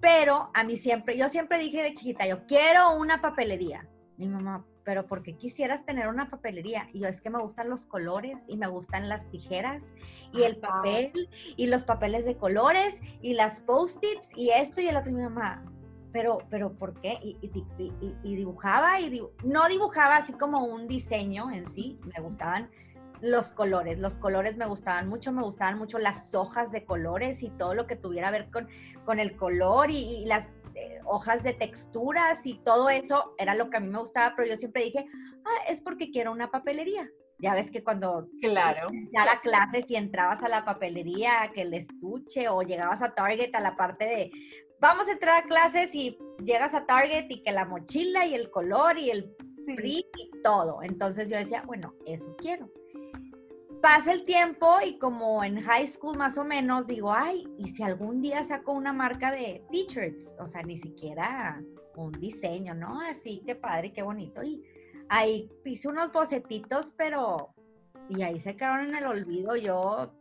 Pero 0.00 0.50
a 0.52 0.64
mí 0.64 0.76
siempre, 0.76 1.16
yo 1.16 1.28
siempre 1.28 1.58
dije 1.58 1.84
de 1.84 1.94
chiquita, 1.94 2.26
yo 2.26 2.46
quiero 2.46 2.96
una 2.96 3.20
papelería. 3.20 3.86
Mi 4.16 4.26
mamá, 4.26 4.66
pero 4.84 5.06
¿por 5.06 5.22
qué 5.22 5.34
quisieras 5.34 5.84
tener 5.84 6.08
una 6.08 6.30
papelería? 6.30 6.88
Y 6.92 7.00
yo 7.00 7.08
es 7.08 7.20
que 7.20 7.30
me 7.30 7.40
gustan 7.40 7.68
los 7.68 7.86
colores 7.86 8.44
y 8.48 8.56
me 8.56 8.66
gustan 8.66 9.08
las 9.08 9.28
tijeras 9.30 9.92
y 10.32 10.42
el 10.42 10.56
papel 10.56 11.28
y 11.56 11.66
los 11.66 11.84
papeles 11.84 12.24
de 12.24 12.36
colores 12.36 13.00
y 13.20 13.34
las 13.34 13.60
post-its 13.60 14.30
y 14.36 14.50
esto 14.50 14.80
y 14.80 14.88
el 14.88 14.96
otro. 14.96 15.10
Y 15.10 15.14
mi 15.14 15.22
mamá, 15.22 15.64
pero, 16.12 16.38
pero 16.50 16.72
¿por 16.72 17.00
qué? 17.00 17.18
Y, 17.22 18.34
dibujaba 18.36 19.00
y 19.00 19.22
no 19.44 19.68
dibujaba 19.68 20.16
así 20.16 20.32
como 20.32 20.64
un 20.64 20.88
diseño 20.88 21.50
en 21.50 21.68
sí, 21.68 21.98
me 22.14 22.22
gustaban 22.22 22.70
los 23.20 23.52
colores. 23.52 23.98
Los 23.98 24.18
colores 24.18 24.56
me 24.56 24.66
gustaban 24.66 25.08
mucho, 25.08 25.32
me 25.32 25.42
gustaban 25.42 25.78
mucho 25.78 25.98
las 25.98 26.34
hojas 26.34 26.72
de 26.72 26.84
colores 26.84 27.42
y 27.42 27.50
todo 27.50 27.74
lo 27.74 27.86
que 27.86 27.96
tuviera 27.96 28.28
que 28.28 28.38
ver 28.38 28.50
con, 28.50 28.68
con 29.04 29.20
el 29.20 29.36
color 29.36 29.90
y, 29.90 30.24
las 30.26 30.54
hojas 31.04 31.42
de 31.42 31.52
texturas 31.52 32.44
y 32.46 32.58
todo 32.58 32.90
eso 32.90 33.34
era 33.38 33.54
lo 33.54 33.70
que 33.70 33.76
a 33.76 33.80
mí 33.80 33.88
me 33.88 33.98
gustaba, 33.98 34.34
pero 34.36 34.48
yo 34.48 34.56
siempre 34.56 34.84
dije, 34.84 35.06
ah, 35.44 35.64
es 35.68 35.80
porque 35.80 36.10
quiero 36.10 36.32
una 36.32 36.50
papelería. 36.50 37.08
Ya 37.38 37.54
ves 37.54 37.70
que 37.70 37.82
cuando 37.82 38.28
claro. 38.42 38.88
a 39.16 39.40
clases 39.40 39.86
y 39.88 39.96
entrabas 39.96 40.42
a 40.42 40.48
la 40.48 40.64
papelería, 40.64 41.50
que 41.54 41.62
el 41.62 41.72
estuche 41.72 42.48
o 42.48 42.62
llegabas 42.62 43.00
a 43.02 43.14
Target 43.14 43.54
a 43.54 43.60
la 43.60 43.76
parte 43.76 44.04
de 44.04 44.30
vamos 44.80 45.08
a 45.08 45.12
entrar 45.12 45.42
a 45.42 45.46
clases 45.46 45.94
y 45.94 46.18
llegas 46.44 46.74
a 46.74 46.86
Target 46.86 47.26
y 47.28 47.42
que 47.42 47.52
la 47.52 47.64
mochila 47.64 48.26
y 48.26 48.34
el 48.34 48.50
color 48.50 48.98
y 48.98 49.10
el 49.10 49.34
print 49.76 50.06
y 50.18 50.30
todo. 50.42 50.82
Entonces 50.82 51.28
yo 51.28 51.36
decía, 51.36 51.62
bueno, 51.66 51.94
eso 52.06 52.34
quiero. 52.36 52.68
Pasa 53.82 54.12
el 54.12 54.24
tiempo 54.24 54.76
y 54.84 54.98
como 54.98 55.42
en 55.42 55.60
high 55.62 55.86
school 55.86 56.18
más 56.18 56.36
o 56.36 56.44
menos 56.44 56.86
digo, 56.86 57.12
ay, 57.12 57.48
¿y 57.56 57.68
si 57.68 57.82
algún 57.82 58.20
día 58.20 58.44
saco 58.44 58.72
una 58.72 58.92
marca 58.92 59.30
de 59.30 59.64
t-shirts? 59.70 60.36
O 60.38 60.46
sea, 60.46 60.62
ni 60.62 60.78
siquiera 60.78 61.62
un 61.96 62.12
diseño, 62.12 62.74
¿no? 62.74 63.00
Así, 63.00 63.42
qué 63.46 63.54
padre, 63.54 63.92
qué 63.92 64.02
bonito. 64.02 64.42
Y 64.42 64.62
ahí 65.08 65.50
hice 65.64 65.88
unos 65.88 66.12
bocetitos, 66.12 66.92
pero... 66.92 67.54
Y 68.10 68.22
ahí 68.22 68.38
se 68.38 68.56
quedaron 68.56 68.88
en 68.88 68.96
el 68.96 69.06
olvido. 69.06 69.56
Yo 69.56 70.12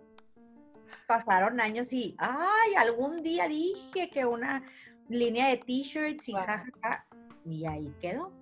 pasaron 1.07 1.59
años 1.59 1.91
y, 1.91 2.15
ay, 2.17 2.75
algún 2.77 3.23
día 3.23 3.47
dije 3.47 4.09
que 4.09 4.25
una 4.25 4.63
línea 5.09 5.49
de 5.49 5.57
t-shirts 5.57 6.29
y 6.29 6.33
jajaja, 6.33 7.05
y 7.45 7.65
ahí 7.65 7.93
quedó. 7.99 8.38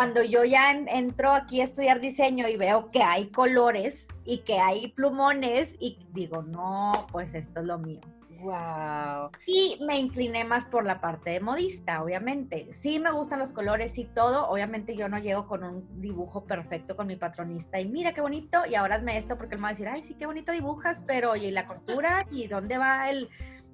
Cuando 0.00 0.24
yo 0.24 0.46
ya 0.46 0.70
entro 0.70 1.30
aquí 1.30 1.60
a 1.60 1.64
estudiar 1.64 2.00
diseño 2.00 2.48
y 2.48 2.56
veo 2.56 2.90
que 2.90 3.02
hay 3.02 3.28
colores 3.28 4.08
y 4.24 4.38
que 4.38 4.58
hay 4.58 4.88
plumones 4.92 5.76
y 5.78 5.98
digo, 6.14 6.40
no, 6.40 7.06
pues 7.12 7.34
esto 7.34 7.60
es 7.60 7.66
lo 7.66 7.78
mío. 7.78 8.00
Wow. 8.40 9.30
Y 9.46 9.78
me 9.86 9.98
incliné 9.98 10.42
más 10.44 10.64
por 10.64 10.86
la 10.86 11.02
parte 11.02 11.32
de 11.32 11.40
modista, 11.40 12.02
obviamente. 12.02 12.72
Sí 12.72 12.98
me 12.98 13.12
gustan 13.12 13.40
los 13.40 13.52
colores 13.52 13.98
y 13.98 14.06
todo. 14.06 14.48
Obviamente 14.48 14.96
yo 14.96 15.10
no 15.10 15.18
llego 15.18 15.46
con 15.46 15.64
un 15.64 16.00
dibujo 16.00 16.46
perfecto 16.46 16.96
con 16.96 17.06
mi 17.06 17.16
patronista 17.16 17.78
y 17.78 17.86
mira 17.86 18.14
qué 18.14 18.22
bonito 18.22 18.62
y 18.66 18.76
ahora 18.76 18.94
hazme 18.94 19.18
esto 19.18 19.36
porque 19.36 19.56
él 19.56 19.60
me 19.60 19.64
va 19.64 19.68
a 19.68 19.72
decir, 19.72 19.88
ay, 19.88 20.02
sí, 20.02 20.14
qué 20.14 20.24
bonito 20.24 20.50
dibujas, 20.50 21.04
pero 21.06 21.36
¿y 21.36 21.50
la 21.50 21.66
costura? 21.66 22.24
¿Y 22.30 22.48
dónde 22.48 22.78
va 22.78 23.10
el...? 23.10 23.28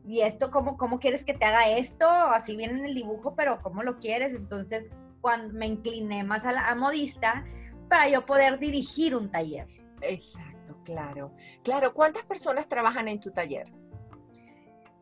¿Y 0.04 0.23
esto 0.23 0.50
cómo, 0.50 0.76
cómo 0.76 0.99
quieres 0.99 1.25
que 1.25 1.35
te 1.35 1.45
haga 1.45 1.68
esto? 1.68 2.09
Así 2.09 2.56
viene 2.56 2.78
en 2.78 2.85
el 2.85 2.95
dibujo, 2.95 3.37
pero 3.37 3.61
¿cómo 3.61 3.83
lo 3.83 3.99
quieres? 3.99 4.35
Entonces, 4.35 4.92
cuando 5.26 5.52
me 5.54 5.66
incliné 5.66 6.23
más 6.23 6.47
a, 6.47 6.52
la, 6.52 6.68
a 6.68 6.76
modista 6.76 7.45
para 7.88 8.09
yo 8.09 8.25
poder 8.25 8.61
dirigir 8.61 9.16
un 9.16 9.28
taller. 9.28 9.66
Exacto, 10.00 10.78
claro. 10.85 11.33
Claro, 11.64 11.92
¿cuántas 11.92 12.23
personas 12.23 12.68
trabajan 12.68 13.09
en 13.09 13.18
tu 13.18 13.33
taller? 13.33 13.66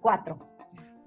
cuatro. 0.00 0.38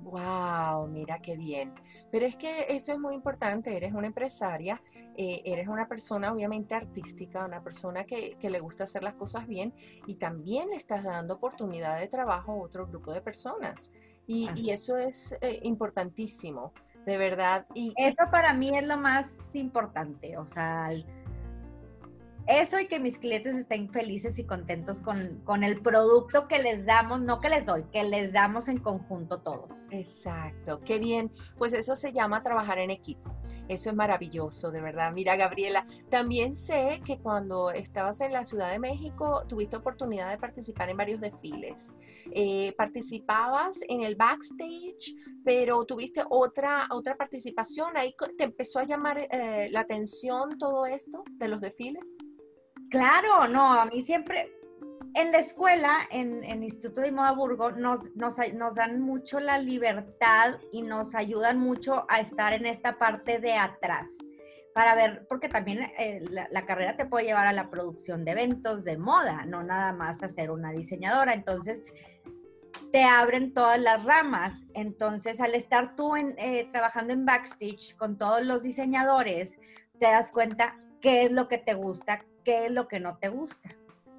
Wow, 0.01 0.87
mira 0.87 1.19
qué 1.19 1.35
bien. 1.35 1.73
Pero 2.11 2.27
es 2.27 2.35
que 2.35 2.67
eso 2.69 2.93
es 2.93 2.99
muy 2.99 3.15
importante. 3.15 3.75
Eres 3.75 3.91
una 3.93 4.05
empresaria, 4.05 4.81
eh, 5.15 5.41
eres 5.45 5.67
una 5.67 5.87
persona 5.87 6.31
obviamente 6.31 6.75
artística, 6.75 7.43
una 7.43 7.63
persona 7.63 8.05
que, 8.05 8.37
le 8.39 8.59
gusta 8.59 8.83
hacer 8.83 9.01
las 9.01 9.15
cosas 9.15 9.47
bien 9.47 9.73
y 10.05 10.15
también 10.15 10.69
le 10.69 10.75
estás 10.75 11.03
dando 11.03 11.35
oportunidad 11.35 11.99
de 11.99 12.07
trabajo 12.07 12.51
a 12.51 12.55
otro 12.55 12.85
grupo 12.85 13.13
de 13.13 13.21
personas. 13.21 13.91
Y, 14.27 14.69
eso 14.69 14.97
es 14.97 15.35
eh, 15.41 15.59
importantísimo, 15.63 16.73
de 17.07 17.17
verdad. 17.17 17.65
Y, 17.73 17.93
eso 17.95 18.29
para 18.29 18.53
mí 18.53 18.77
es 18.77 18.85
lo 18.85 18.97
más 18.97 19.49
importante. 19.53 20.37
O 20.37 20.45
sea, 20.45 20.91
eso 22.47 22.79
y 22.81 22.87
que 22.87 22.99
mis 22.99 23.17
clientes 23.17 23.55
estén 23.55 23.89
felices 23.89 24.37
y 24.39 24.43
contentos 24.43 24.99
con, 25.01 25.63
el 25.63 25.81
producto 25.81 26.49
que 26.49 26.59
les 26.59 26.85
damos, 26.85 27.21
no 27.21 27.39
que 27.39 27.47
les 27.47 27.65
doy, 27.65 27.85
que 27.93 28.03
les 28.03 28.33
damos 28.33 28.67
en 28.67 28.79
conjunto 28.79 29.39
todos. 29.39 29.87
Exacto, 29.89 30.81
qué 30.81 30.99
bien. 30.99 31.31
Pues 31.57 31.71
eso 31.71 31.95
se 31.95 32.11
llama 32.11 32.43
trabajar 32.43 32.77
en 32.79 32.91
equipo. 32.91 33.33
Eso 33.67 33.89
es 33.89 33.95
maravilloso, 33.95 34.71
de 34.71 34.81
verdad. 34.81 35.11
Mira, 35.11 35.35
Gabriela, 35.35 35.85
también 36.09 36.53
sé 36.53 37.01
que 37.05 37.17
cuando 37.19 37.71
estabas 37.71 38.21
en 38.21 38.33
la 38.33 38.45
Ciudad 38.45 38.71
de 38.71 38.79
México 38.79 39.43
tuviste 39.47 39.75
oportunidad 39.75 40.29
de 40.29 40.37
participar 40.37 40.89
en 40.89 40.97
varios 40.97 41.21
desfiles. 41.21 41.95
Eh, 42.31 42.73
participabas 42.77 43.79
en 43.87 44.01
el 44.01 44.15
backstage, 44.15 45.15
pero 45.43 45.85
tuviste 45.85 46.23
otra, 46.29 46.87
otra 46.91 47.15
participación. 47.15 47.97
Ahí 47.97 48.15
te 48.37 48.43
empezó 48.43 48.79
a 48.79 48.85
llamar 48.85 49.27
eh, 49.31 49.69
la 49.71 49.81
atención 49.81 50.57
todo 50.57 50.85
esto 50.85 51.23
de 51.31 51.47
los 51.47 51.61
desfiles. 51.61 52.03
Claro, 52.89 53.47
no, 53.49 53.73
a 53.73 53.85
mí 53.85 54.01
siempre, 54.01 54.56
en 55.17 55.31
la 55.31 55.39
escuela, 55.39 56.01
en, 56.11 56.43
el 56.43 56.63
Instituto 56.63 57.01
de 57.01 57.11
Moda 57.11 57.31
Burgo, 57.31 57.71
nos, 57.71 58.15
nos, 58.15 58.35
dan 58.75 59.01
mucho 59.01 59.39
la 59.39 59.57
libertad 59.57 60.59
y 60.71 60.83
nos 60.83 61.15
ayudan 61.15 61.59
mucho 61.59 62.05
a 62.07 62.19
estar 62.19 62.53
en 62.53 62.67
esta 62.67 62.99
parte 62.99 63.39
de 63.39 63.53
atrás 63.53 64.15
para 64.75 64.93
ver, 64.93 65.25
porque 65.27 65.49
también 65.49 65.91
eh, 65.97 66.23
la, 66.29 66.65
carrera 66.65 66.95
te 66.95 67.07
puede 67.07 67.25
llevar 67.25 67.47
a 67.47 67.53
la 67.53 67.71
producción 67.71 68.23
de 68.25 68.33
eventos 68.33 68.83
de 68.83 68.99
moda, 68.99 69.43
no 69.47 69.63
nada 69.63 69.91
más 69.91 70.21
a 70.21 70.29
ser 70.29 70.51
una 70.51 70.71
diseñadora. 70.71 71.33
Entonces, 71.33 71.83
te 72.91 73.03
abren 73.03 73.55
todas 73.55 73.79
las 73.79 74.05
ramas. 74.05 74.61
Entonces, 74.75 75.41
al 75.41 75.55
estar 75.55 75.95
tú 75.95 76.15
eh, 76.15 76.69
trabajando 76.71 77.13
en 77.13 77.25
backstage 77.25 77.95
con 77.97 78.19
todos 78.19 78.45
los 78.45 78.61
diseñadores, 78.61 79.57
te 79.99 80.05
das 80.05 80.31
cuenta 80.31 80.77
qué 81.01 81.23
es 81.23 81.31
lo 81.31 81.47
que 81.47 81.57
te 81.57 81.73
gusta, 81.73 82.23
qué 82.45 82.67
es 82.67 82.71
lo 82.71 82.87
que 82.87 82.99
no 82.99 83.17
te 83.17 83.29
gusta. 83.29 83.67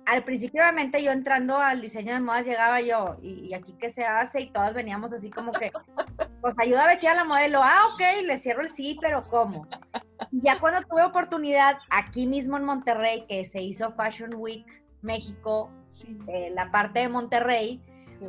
Al 0.08 0.24
principio, 0.24 0.62
obviamente, 0.62 1.02
yo 1.02 1.12
entrando 1.12 1.58
al 1.58 1.82
diseño 1.82 2.14
de 2.14 2.20
modas, 2.20 2.46
llegaba 2.46 2.80
yo, 2.80 3.18
y, 3.20 3.52
aquí 3.52 3.74
qué 3.78 3.90
se 3.90 4.06
hace, 4.06 4.40
y 4.40 4.50
todas 4.50 4.72
veníamos 4.72 5.12
así 5.12 5.28
como 5.28 5.52
que, 5.52 5.70
pues 6.40 6.54
ayuda 6.56 6.84
a 6.84 6.88
vestir 6.88 7.10
a 7.10 7.14
la 7.14 7.24
modelo, 7.24 7.60
ah, 7.62 7.90
ok, 7.92 8.24
le 8.24 8.38
cierro 8.38 8.62
el 8.62 8.72
sí, 8.72 8.98
pero 9.02 9.28
¿cómo? 9.28 9.66
Y 10.32 10.40
ya 10.40 10.58
cuando 10.60 10.80
tuve 10.88 11.04
oportunidad, 11.04 11.76
aquí 11.90 12.26
mismo 12.26 12.56
en 12.56 12.64
Monterrey, 12.64 13.26
que 13.28 13.44
se 13.44 13.60
hizo 13.60 13.92
Fashion 13.92 14.32
Week 14.36 14.64
México, 15.02 15.70
eh, 16.26 16.50
la 16.54 16.70
parte 16.70 17.00
de 17.00 17.08
Monterrey, 17.10 17.82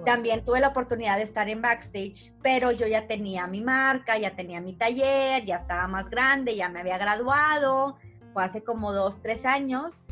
También 0.05 0.45
tuve 0.45 0.59
la 0.59 0.67
oportunidad 0.67 1.17
de 1.17 1.23
estar 1.23 1.49
en 1.49 1.63
backstage, 1.63 2.31
pero 2.43 2.71
yo 2.71 2.85
ya 2.85 3.07
tenía 3.07 3.47
mi 3.47 3.61
marca, 3.61 4.19
ya 4.19 4.35
tenía 4.35 4.61
mi 4.61 4.73
taller, 4.73 5.45
ya 5.45 5.55
estaba 5.55 5.87
más 5.87 6.11
grande, 6.11 6.55
ya 6.55 6.69
me 6.69 6.81
había 6.81 6.99
graduado, 6.99 7.97
fue 8.33 8.43
hace 8.43 8.63
como 8.63 8.93
dos, 8.93 9.19
tres 9.23 9.45
años, 9.45 10.03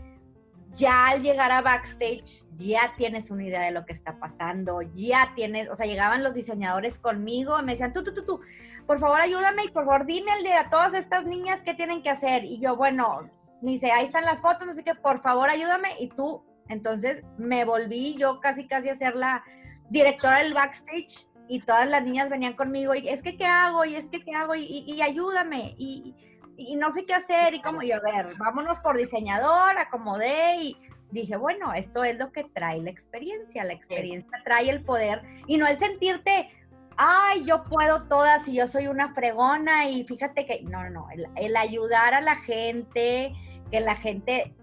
ya 0.78 1.08
al 1.08 1.24
llegar 1.24 1.52
a 1.52 1.62
backstage 1.62 2.46
ya 2.56 2.94
tienes 2.98 3.32
una 3.32 3.44
idea 3.44 3.62
de 3.62 3.72
lo 3.72 3.86
que 3.86 3.94
está 3.94 4.20
pasando, 4.20 4.82
ya 4.94 5.34
tienes, 5.36 5.70
o 5.70 5.76
sea, 5.76 5.88
llegaban 5.88 6.24
los 6.24 6.34
diseñadores 6.34 7.00
conmigo 7.00 7.60
y 7.60 7.64
me 7.64 7.72
decían, 7.74 7.94
tú, 7.94 8.04
tú, 8.04 8.14
tú, 8.14 8.24
tú, 8.24 8.40
por 8.86 9.00
favor 9.00 9.20
ayúdame 9.20 9.66
y 9.66 9.70
por 9.70 9.86
favor 9.86 10.06
dime 10.06 10.32
el 10.38 10.44
de 10.44 10.54
a 10.54 10.70
todas 10.70 10.94
estas 10.94 11.26
niñas 11.26 11.62
qué 11.64 11.74
tienen 11.74 12.04
que 12.04 12.12
hacer. 12.12 12.46
Y 12.46 12.60
yo, 12.60 12.76
bueno, 12.76 13.30
dice, 13.62 13.92
ahí 13.92 14.06
están 14.06 14.24
las 14.24 14.42
fotos, 14.42 14.76
sé 14.76 14.84
qué, 14.84 14.94
por 14.96 15.22
favor 15.22 15.50
ayúdame 15.50 15.90
y 16.00 16.10
tú. 16.10 16.44
Entonces 16.70 17.24
me 17.38 17.66
volví 17.66 18.16
yo 18.18 18.40
casi, 18.40 18.68
casi 18.68 18.90
a 18.90 18.96
ser 18.96 19.16
la 19.16 19.44
directora 19.90 20.40
del 20.40 20.54
backstage 20.54 21.28
y 21.48 21.62
todas 21.62 21.88
las 21.88 22.04
niñas 22.04 22.30
venían 22.30 22.54
conmigo 22.54 22.94
y 22.94 23.08
es 23.08 23.22
que, 23.22 23.38
¿qué 23.38 23.46
hago? 23.46 23.86
Y 23.86 23.96
es 23.96 24.10
que, 24.10 24.20
¿qué 24.20 24.36
hago? 24.36 24.54
Y 24.54 25.02
ayúdame. 25.02 25.76
Y, 25.78 26.14
y 26.58 26.76
no 26.76 26.92
sé 26.92 27.06
qué 27.06 27.14
hacer 27.14 27.54
y 27.54 27.62
como 27.62 27.84
yo, 27.84 27.96
a 27.96 28.00
ver, 28.00 28.36
vámonos 28.38 28.80
por 28.80 28.98
diseñador, 28.98 29.78
acomodé 29.78 30.58
y 30.58 30.78
dije, 31.12 31.38
bueno, 31.38 31.74
esto 31.74 32.04
es 32.04 32.18
lo 32.18 32.32
que 32.32 32.44
trae 32.44 32.82
la 32.82 32.90
experiencia, 32.90 33.64
la 33.64 33.74
experiencia 33.74 34.40
trae 34.44 34.70
el 34.70 34.84
poder 34.84 35.22
y 35.46 35.58
no 35.58 35.68
el 35.68 35.78
sentirte, 35.78 36.50
ay, 36.98 37.46
yo 37.46 37.64
puedo 37.64 38.08
todas 38.08 38.48
y 38.48 38.56
yo 38.56 38.68
soy 38.68 38.88
una 38.88 39.14
fregona 39.14 39.88
y 39.90 40.04
fíjate 40.04 40.46
que, 40.46 40.64
no, 40.64 40.84
no, 40.84 40.90
no, 40.90 41.08
el, 41.36 41.56
ayudar 41.56 42.16
a 42.16 42.22
la 42.22 42.36
gente, 42.36 43.34
que 43.72 43.80
la 43.80 43.96
gente 43.96 44.54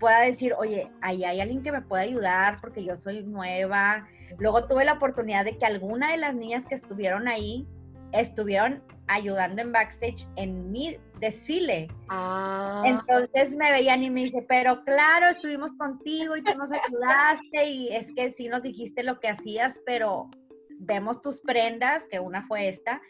pueda 0.00 0.20
decir, 0.20 0.54
oye, 0.58 0.90
ahí 1.00 1.24
hay 1.24 1.40
alguien 1.40 1.62
que 1.62 1.72
me 1.72 1.82
puede 1.82 2.04
ayudar 2.04 2.60
porque 2.60 2.82
yo 2.84 2.96
soy 2.96 3.22
nueva. 3.22 4.08
Luego 4.38 4.66
tuve 4.66 4.84
la 4.84 4.94
oportunidad 4.94 5.44
de 5.44 5.58
que 5.58 5.66
alguna 5.66 6.10
de 6.10 6.16
las 6.16 6.34
niñas 6.34 6.66
que 6.66 6.74
estuvieron 6.74 7.28
ahí 7.28 7.68
estuvieron 8.12 8.82
ayudando 9.10 9.60
en 9.60 9.72
backstage 9.72 10.26
en 10.36 10.70
mi 10.70 10.96
desfile. 11.18 11.88
Ah. 12.08 12.82
Entonces 12.86 13.56
me 13.56 13.70
veían 13.70 14.02
y 14.02 14.10
me 14.10 14.24
dice, 14.24 14.44
pero 14.48 14.84
claro, 14.84 15.28
estuvimos 15.28 15.74
contigo 15.74 16.36
y 16.36 16.42
tú 16.42 16.56
nos 16.56 16.70
ayudaste 16.72 17.64
y 17.64 17.88
es 17.88 18.12
que 18.12 18.30
sí 18.30 18.48
nos 18.48 18.62
dijiste 18.62 19.02
lo 19.02 19.20
que 19.20 19.28
hacías, 19.28 19.82
pero 19.84 20.30
vemos 20.78 21.20
tus 21.20 21.40
prendas, 21.40 22.06
que 22.06 22.20
una 22.20 22.46
fue 22.46 22.68
esta, 22.68 23.02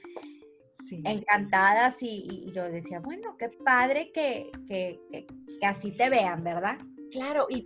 encantadas 1.05 2.03
y, 2.03 2.51
yo 2.53 2.65
decía, 2.65 3.01
bueno, 3.01 3.37
qué 3.37 3.49
padre 3.49 4.11
que, 4.13 4.51
que, 4.67 5.27
así 5.63 5.93
te 5.93 6.09
vean, 6.09 6.43
¿verdad? 6.43 6.79
Claro, 7.11 7.47
y, 7.49 7.65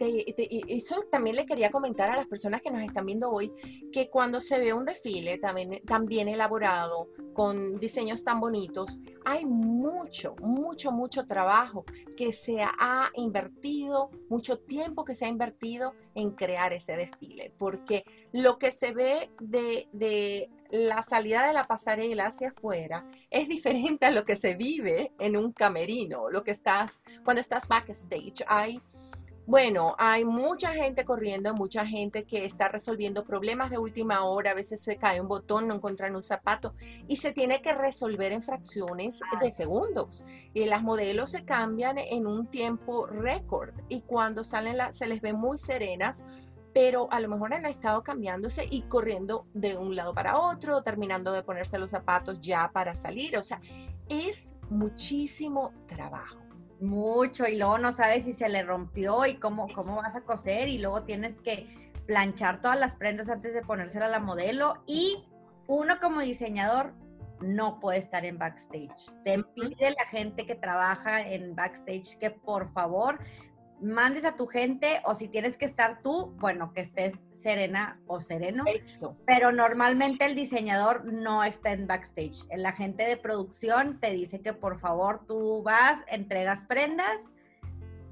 eso 0.68 1.02
también 1.10 1.36
le 1.36 1.46
quería 1.46 1.70
comentar 1.70 2.10
a 2.10 2.16
las 2.16 2.26
personas 2.26 2.62
que 2.62 2.70
nos 2.70 2.82
están 2.82 3.06
viendo 3.06 3.30
hoy, 3.30 3.52
que 3.92 4.08
cuando 4.08 4.40
se 4.40 4.58
ve 4.58 4.72
un 4.72 4.84
desfile 4.84 5.38
también, 5.38 5.82
tan 5.86 6.06
bien 6.06 6.28
elaborado, 6.28 7.08
con 7.34 7.78
diseños 7.78 8.24
tan 8.24 8.40
bonitos, 8.40 9.00
hay 9.24 9.44
mucho, 9.44 10.34
mucho, 10.40 10.92
mucho 10.92 11.26
trabajo 11.26 11.84
que 12.16 12.32
se 12.32 12.62
ha 12.62 13.10
invertido, 13.14 14.10
mucho 14.28 14.58
tiempo 14.58 15.04
que 15.04 15.14
se 15.14 15.26
ha 15.26 15.28
invertido 15.28 15.94
en 16.14 16.30
crear 16.30 16.72
ese 16.72 16.96
desfile, 16.96 17.52
porque 17.58 18.04
lo 18.32 18.58
que 18.58 18.72
se 18.72 18.92
ve 18.92 19.30
de, 19.40 19.88
de 19.92 20.48
la 20.70 21.02
salida 21.02 21.46
de 21.46 21.52
la 21.52 21.66
pasarela 21.66 22.26
hacia 22.26 22.48
afuera 22.48 23.06
es 23.30 23.48
diferente 23.48 24.06
a 24.06 24.10
lo 24.10 24.24
que 24.24 24.36
se 24.36 24.54
vive 24.54 25.12
en 25.18 25.36
un 25.36 25.52
camerino, 25.52 26.30
lo 26.30 26.42
que 26.42 26.50
estás, 26.50 27.04
cuando 27.24 27.40
estás 27.40 27.68
backstage. 27.68 28.44
Hay 28.46 28.80
bueno, 29.46 29.94
hay 29.98 30.24
mucha 30.24 30.72
gente 30.72 31.04
corriendo, 31.04 31.52
mucha 31.54 31.86
gente 31.86 32.24
que 32.24 32.46
está 32.46 32.68
resolviendo 32.68 33.24
problemas 33.24 33.70
de 33.70 33.76
última 33.76 34.24
hora, 34.24 34.52
a 34.52 34.54
veces 34.54 34.80
se 34.80 34.96
cae 34.96 35.20
un 35.20 35.28
botón, 35.28 35.68
no 35.68 35.74
encuentran 35.74 36.16
un 36.16 36.22
zapato 36.22 36.74
y 37.08 37.16
se 37.16 37.32
tiene 37.32 37.60
que 37.60 37.74
resolver 37.74 38.32
en 38.32 38.42
fracciones 38.42 39.20
de 39.40 39.52
segundos. 39.52 40.24
Y 40.54 40.64
las 40.64 40.82
modelos 40.82 41.30
se 41.30 41.44
cambian 41.44 41.98
en 41.98 42.26
un 42.26 42.46
tiempo 42.46 43.06
récord 43.06 43.74
y 43.90 44.00
cuando 44.00 44.44
salen 44.44 44.78
se 44.92 45.06
les 45.06 45.20
ve 45.20 45.34
muy 45.34 45.58
serenas, 45.58 46.24
pero 46.72 47.08
a 47.12 47.20
lo 47.20 47.28
mejor 47.28 47.52
han 47.52 47.66
estado 47.66 48.02
cambiándose 48.02 48.66
y 48.70 48.82
corriendo 48.82 49.46
de 49.52 49.76
un 49.76 49.94
lado 49.94 50.14
para 50.14 50.38
otro, 50.38 50.82
terminando 50.82 51.32
de 51.32 51.42
ponerse 51.42 51.78
los 51.78 51.90
zapatos 51.90 52.40
ya 52.40 52.70
para 52.72 52.94
salir. 52.94 53.36
O 53.36 53.42
sea, 53.42 53.60
es 54.08 54.54
muchísimo 54.70 55.72
trabajo 55.86 56.43
mucho 56.84 57.46
y 57.46 57.56
luego 57.56 57.78
no 57.78 57.92
sabes 57.92 58.24
si 58.24 58.32
se 58.32 58.48
le 58.48 58.62
rompió 58.62 59.26
y 59.26 59.34
cómo, 59.34 59.68
cómo 59.74 59.96
vas 59.96 60.14
a 60.14 60.22
coser 60.22 60.68
y 60.68 60.78
luego 60.78 61.02
tienes 61.02 61.40
que 61.40 61.66
planchar 62.06 62.60
todas 62.60 62.78
las 62.78 62.96
prendas 62.96 63.28
antes 63.28 63.54
de 63.54 63.62
ponérsela 63.62 64.06
a 64.06 64.10
la 64.10 64.20
modelo 64.20 64.82
y 64.86 65.24
uno 65.66 65.98
como 66.00 66.20
diseñador 66.20 66.92
no 67.40 67.80
puede 67.80 67.98
estar 67.98 68.24
en 68.24 68.38
backstage. 68.38 69.22
Te 69.24 69.42
pide 69.42 69.90
la 69.90 70.06
gente 70.10 70.46
que 70.46 70.54
trabaja 70.54 71.20
en 71.20 71.54
backstage 71.54 72.18
que 72.18 72.30
por 72.30 72.72
favor 72.72 73.18
mandes 73.84 74.24
a 74.24 74.36
tu 74.36 74.46
gente 74.46 75.00
o 75.04 75.14
si 75.14 75.28
tienes 75.28 75.56
que 75.56 75.64
estar 75.64 76.00
tú, 76.02 76.34
bueno, 76.38 76.72
que 76.72 76.80
estés 76.80 77.18
serena 77.30 78.00
o 78.06 78.20
sereno. 78.20 78.64
Eso. 78.66 79.16
Pero 79.26 79.52
normalmente 79.52 80.24
el 80.24 80.34
diseñador 80.34 81.04
no 81.04 81.44
está 81.44 81.72
en 81.72 81.86
backstage. 81.86 82.46
El 82.50 82.64
agente 82.66 83.04
de 83.04 83.16
producción 83.16 84.00
te 84.00 84.10
dice 84.10 84.40
que 84.40 84.52
por 84.52 84.80
favor 84.80 85.24
tú 85.26 85.62
vas, 85.62 86.02
entregas 86.08 86.64
prendas, 86.64 87.30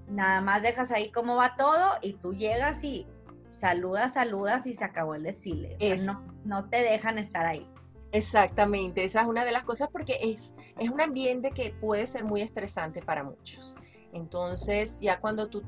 nada 0.08 0.40
más 0.40 0.62
dejas 0.62 0.90
ahí 0.90 1.10
cómo 1.10 1.36
va 1.36 1.56
todo 1.56 1.98
y 2.02 2.14
tú 2.14 2.34
llegas 2.34 2.84
y 2.84 3.06
saludas, 3.52 4.14
saludas 4.14 4.66
y 4.66 4.74
se 4.74 4.84
acabó 4.84 5.14
el 5.14 5.22
desfile. 5.22 5.76
no, 6.04 6.22
no 6.44 6.68
te 6.68 6.82
dejan 6.82 7.18
estar 7.18 7.46
ahí. 7.46 7.68
Exactamente, 8.12 9.04
esa 9.04 9.22
es 9.22 9.26
una 9.26 9.42
de 9.44 9.52
las 9.52 9.64
cosas 9.64 9.88
porque 9.90 10.18
es, 10.20 10.54
es 10.78 10.90
un 10.90 11.00
ambiente 11.00 11.50
que 11.50 11.74
puede 11.80 12.06
ser 12.06 12.24
muy 12.24 12.42
estresante 12.42 13.00
para 13.00 13.24
muchos. 13.24 13.74
Entonces, 14.12 14.98
ya 15.00 15.20
cuando 15.20 15.48
tú 15.48 15.62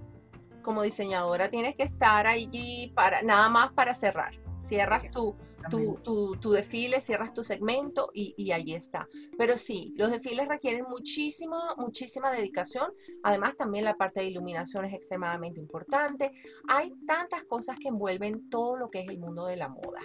como 0.64 0.82
diseñadora 0.82 1.50
tienes 1.50 1.76
que 1.76 1.84
estar 1.84 2.26
allí 2.26 2.90
para 2.96 3.22
nada 3.22 3.48
más 3.48 3.72
para 3.72 3.94
cerrar. 3.94 4.32
Cierras 4.58 5.10
tu, 5.10 5.36
tu, 5.70 6.36
tu, 6.40 6.52
desfile, 6.52 7.00
cierras 7.00 7.34
tu 7.34 7.44
segmento 7.44 8.10
y, 8.14 8.34
y 8.36 8.50
ahí 8.50 8.74
está. 8.74 9.06
Pero 9.38 9.56
sí, 9.58 9.92
los 9.96 10.10
desfiles 10.10 10.48
requieren 10.48 10.86
muchísima, 10.88 11.74
muchísima 11.76 12.32
dedicación. 12.32 12.92
Además, 13.22 13.56
también 13.56 13.84
la 13.84 13.96
parte 13.96 14.20
de 14.20 14.28
iluminación 14.28 14.86
es 14.86 14.94
extremadamente 14.94 15.60
importante. 15.60 16.32
Hay 16.66 16.94
tantas 17.06 17.44
cosas 17.44 17.76
que 17.78 17.88
envuelven 17.88 18.48
todo 18.48 18.76
lo 18.76 18.90
que 18.90 19.00
es 19.00 19.08
el 19.08 19.18
mundo 19.18 19.46
de 19.46 19.56
la 19.56 19.68
moda 19.68 20.00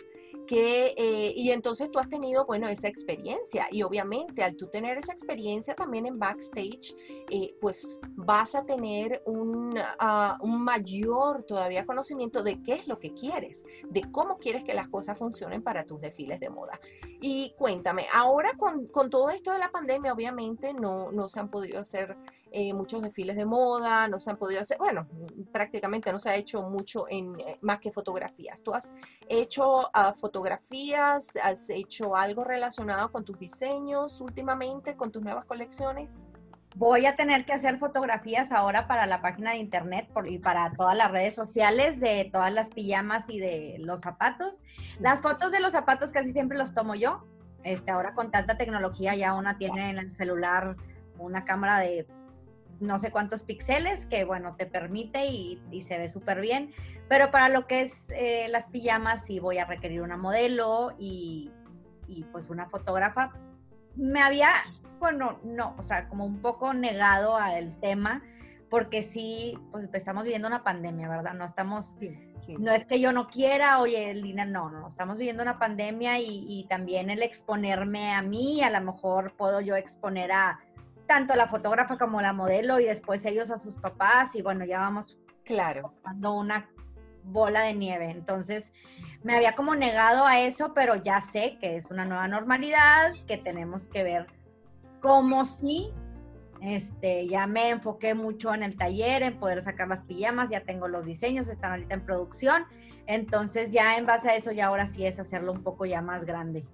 eh, 0.51 1.33
y 1.35 1.51
entonces 1.51 1.91
tú 1.91 1.99
has 1.99 2.09
tenido, 2.09 2.45
bueno, 2.45 2.67
esa 2.67 2.87
experiencia 2.87 3.67
y 3.71 3.83
obviamente 3.83 4.43
al 4.43 4.55
tú 4.55 4.67
tener 4.67 4.97
esa 4.97 5.13
experiencia 5.13 5.75
también 5.75 6.05
en 6.05 6.17
backstage, 6.17 6.95
eh, 7.29 7.55
pues 7.61 7.99
vas 8.15 8.55
a 8.55 8.65
tener 8.65 9.21
un, 9.25 9.77
ah, 9.99 10.37
un, 10.41 10.63
mayor 10.63 11.43
todavía 11.43 11.85
conocimiento 11.85 12.43
de 12.43 12.61
qué 12.61 12.73
es 12.73 12.87
lo 12.87 12.99
que 12.99 13.13
quieres, 13.13 13.65
de 13.89 14.09
cómo 14.11 14.37
quieres 14.37 14.63
que 14.63 14.73
las 14.73 14.87
cosas 14.87 15.17
funcionen 15.17 15.61
para 15.61 15.85
tus 15.85 16.01
desfiles 16.01 16.39
de 16.39 16.49
moda. 16.49 16.79
Y 17.21 17.53
cuéntame, 17.57 18.07
ahora 18.13 18.53
con, 18.57 18.87
con 18.87 19.09
todo 19.09 19.29
esto 19.29 19.51
de 19.51 19.59
la 19.59 19.71
pandemia, 19.71 20.13
obviamente 20.13 20.73
no, 20.73 21.11
no 21.11 21.29
se 21.29 21.39
han 21.39 21.49
podido 21.49 21.79
hacer 21.79 22.17
eh, 22.51 22.73
muchos 22.73 23.01
desfiles 23.01 23.35
de 23.35 23.45
moda, 23.45 24.07
no 24.07 24.19
se 24.19 24.31
han 24.31 24.37
podido 24.37 24.61
hacer, 24.61 24.77
bueno, 24.77 25.07
prácticamente 25.51 26.11
no 26.11 26.19
se 26.19 26.29
ha 26.29 26.35
hecho 26.35 26.63
mucho 26.63 27.05
en 27.09 27.39
eh, 27.39 27.57
más 27.61 27.79
que 27.79 27.91
fotografías. 27.91 28.61
¿Tú 28.61 28.73
has 28.73 28.93
hecho 29.27 29.89
ah, 29.93 30.13
fotografías? 30.13 31.31
¿Has 31.43 31.69
hecho 31.69 32.15
algo 32.15 32.43
relacionado 32.43 33.11
con 33.11 33.23
tus 33.23 33.37
diseños 33.37 34.19
últimamente, 34.21 34.95
con 34.95 35.11
tus 35.11 35.21
nuevas 35.21 35.45
colecciones? 35.45 36.25
Voy 36.75 37.05
a 37.05 37.15
tener 37.15 37.45
que 37.45 37.53
hacer 37.53 37.77
fotografías 37.79 38.51
ahora 38.51 38.87
para 38.87 39.05
la 39.05 39.21
página 39.21 39.51
de 39.51 39.57
internet 39.57 40.07
y 40.25 40.37
para 40.37 40.71
todas 40.73 40.95
las 40.95 41.11
redes 41.11 41.35
sociales 41.35 41.99
de 41.99 42.29
todas 42.31 42.53
las 42.53 42.69
pijamas 42.69 43.29
y 43.29 43.39
de 43.39 43.77
los 43.79 44.01
zapatos. 44.01 44.63
Las 44.99 45.21
fotos 45.21 45.51
de 45.51 45.59
los 45.59 45.71
zapatos 45.73 46.11
casi 46.11 46.31
siempre 46.31 46.57
los 46.57 46.73
tomo 46.73 46.95
yo. 46.95 47.25
Este, 47.63 47.91
ahora 47.91 48.13
con 48.13 48.31
tanta 48.31 48.57
tecnología 48.57 49.15
ya 49.15 49.33
una 49.33 49.57
tiene 49.57 49.89
en 49.89 49.97
el 49.97 50.15
celular 50.15 50.77
una 51.17 51.43
cámara 51.43 51.79
de 51.79 52.07
no 52.79 52.97
sé 52.99 53.11
cuántos 53.11 53.43
píxeles, 53.43 54.05
que 54.05 54.23
bueno, 54.23 54.55
te 54.55 54.65
permite 54.65 55.25
y, 55.25 55.61
se 55.81 55.97
ve 55.97 56.09
súper 56.09 56.41
bien. 56.41 56.71
Pero 57.07 57.31
para 57.31 57.49
lo 57.49 57.67
que 57.67 57.81
es 57.81 58.09
eh, 58.11 58.47
las 58.49 58.69
pijamas, 58.69 59.25
sí 59.25 59.39
voy 59.39 59.57
a 59.57 59.65
requerir 59.65 60.01
una 60.01 60.17
modelo 60.17 60.95
y, 60.97 61.51
pues 62.31 62.49
una 62.49 62.67
fotógrafa. 62.69 63.31
Me 63.95 64.21
había, 64.21 64.49
bueno, 64.99 65.39
no, 65.43 65.75
o 65.77 65.83
sea, 65.83 66.07
como 66.07 66.25
un 66.25 66.41
poco 66.41 66.73
negado 66.73 67.35
al 67.35 67.79
tema, 67.79 68.23
porque 68.69 69.01
sí, 69.01 69.57
pues 69.71 69.89
estamos 69.93 70.23
viviendo 70.23 70.47
una 70.47 70.63
pandemia, 70.63 71.09
¿verdad? 71.09 71.33
No 71.33 71.45
estamos, 71.45 71.95
no 72.59 72.71
es 72.71 72.85
que 72.85 72.99
yo 72.99 73.11
no 73.11 73.27
quiera, 73.27 73.79
oye, 73.79 74.13
Lina, 74.13 74.45
no, 74.45 74.69
no, 74.69 74.87
estamos 74.87 75.17
viviendo 75.17 75.41
una 75.41 75.57
pandemia 75.57 76.19
y, 76.19 76.45
y 76.47 76.65
también 76.67 77.09
el 77.09 77.23
exponerme 77.23 78.13
a 78.13 78.21
mí, 78.21 78.61
a 78.61 78.69
lo 78.69 78.79
mejor 78.81 79.35
puedo 79.35 79.59
yo 79.59 79.75
exponer 79.75 80.31
a 80.31 80.59
tanto 81.09 81.35
la 81.35 81.47
fotógrafa 81.47 81.97
como 81.97 82.21
la 82.21 82.33
modelo 82.33 82.79
y 82.79 82.85
después 82.85 83.25
ellos 83.25 83.49
a 83.49 83.57
sus 83.57 83.77
papás 83.77 84.35
y 84.35 84.43
bueno, 84.43 84.63
ya 84.63 84.79
vamos 84.79 85.19
claro 85.43 85.95
dando 86.03 86.33
una 86.33 86.69
bola 87.23 87.61
de 87.61 87.73
nieve. 87.73 88.11
Entonces, 88.11 88.71
me 89.23 89.35
había 89.35 89.55
como 89.55 89.73
negado 89.73 90.23
a 90.27 90.39
eso, 90.39 90.75
pero 90.75 90.95
ya 90.95 91.19
sé 91.21 91.57
que 91.59 91.77
es 91.77 91.89
una 91.89 92.05
nueva 92.05 92.27
normalidad, 92.27 93.13
que 93.25 93.37
tenemos 93.37 93.87
que 93.87 94.03
ver 94.03 94.27
cómo 95.01 95.45
sí. 95.45 95.91
Este, 96.61 97.27
ya 97.27 97.47
me 97.47 97.69
enfoqué 97.69 98.13
mucho 98.13 98.53
en 98.53 98.61
el 98.61 98.77
taller, 98.77 99.23
en 99.23 99.39
poder 99.39 99.63
sacar 99.63 99.87
las 99.87 100.03
pijamas, 100.03 100.51
ya 100.51 100.61
tengo 100.61 100.87
los 100.87 101.05
diseños, 101.05 101.47
están 101.47 101.71
ahorita 101.71 101.95
en 101.95 102.05
producción. 102.05 102.65
Entonces, 103.07 103.71
ya 103.71 103.97
en 103.97 104.05
base 104.05 104.29
a 104.29 104.35
eso, 104.35 104.51
ya 104.51 104.67
ahora 104.67 104.85
sí 104.85 105.07
es 105.07 105.19
hacerlo 105.19 105.53
un 105.53 105.63
poco 105.63 105.87
ya 105.87 106.03
más 106.03 106.23
grande. 106.25 106.67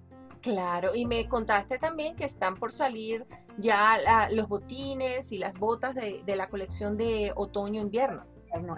Claro, 0.46 0.94
y 0.94 1.06
me 1.06 1.28
contaste 1.28 1.76
también 1.76 2.14
que 2.14 2.24
están 2.24 2.54
por 2.54 2.70
salir 2.70 3.26
ya 3.58 4.28
los 4.30 4.46
botines 4.46 5.32
y 5.32 5.38
las 5.38 5.58
botas 5.58 5.92
de, 5.96 6.22
la 6.36 6.48
colección 6.48 6.96
de 6.96 7.32
otoño-invierno. 7.34 8.24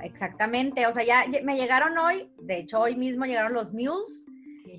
Exactamente, 0.02 0.86
o 0.86 0.92
sea, 0.94 1.04
ya 1.04 1.26
me 1.44 1.56
llegaron 1.56 1.98
hoy, 1.98 2.32
de 2.38 2.60
hecho 2.60 2.80
hoy 2.80 2.96
mismo 2.96 3.26
llegaron 3.26 3.52
los 3.52 3.74
mules, 3.74 4.24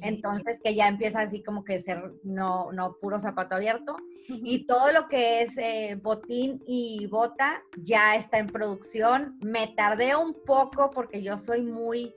entonces 0.02 0.60
que 0.64 0.74
ya 0.74 0.88
empieza 0.88 1.22
así 1.22 1.44
como 1.44 1.64
que 1.64 1.80
ser 1.80 2.12
no, 2.24 2.72
no 2.72 2.98
puro 3.00 3.20
zapato 3.20 3.56
abierto 3.56 3.96
y 4.28 4.66
todo 4.66 4.92
lo 4.92 5.08
que 5.08 5.44
es 5.44 5.60
eh, 5.60 5.96
botín 6.02 6.60
y 6.66 7.06
bota 7.06 7.64
ya 7.78 8.16
está 8.16 8.40
en 8.40 8.48
producción. 8.48 9.38
Me 9.42 9.68
tardé 9.78 10.16
un 10.16 10.34
poco 10.44 10.90
porque 10.90 11.22
yo 11.22 11.38
soy 11.38 11.62
muy 11.62 12.16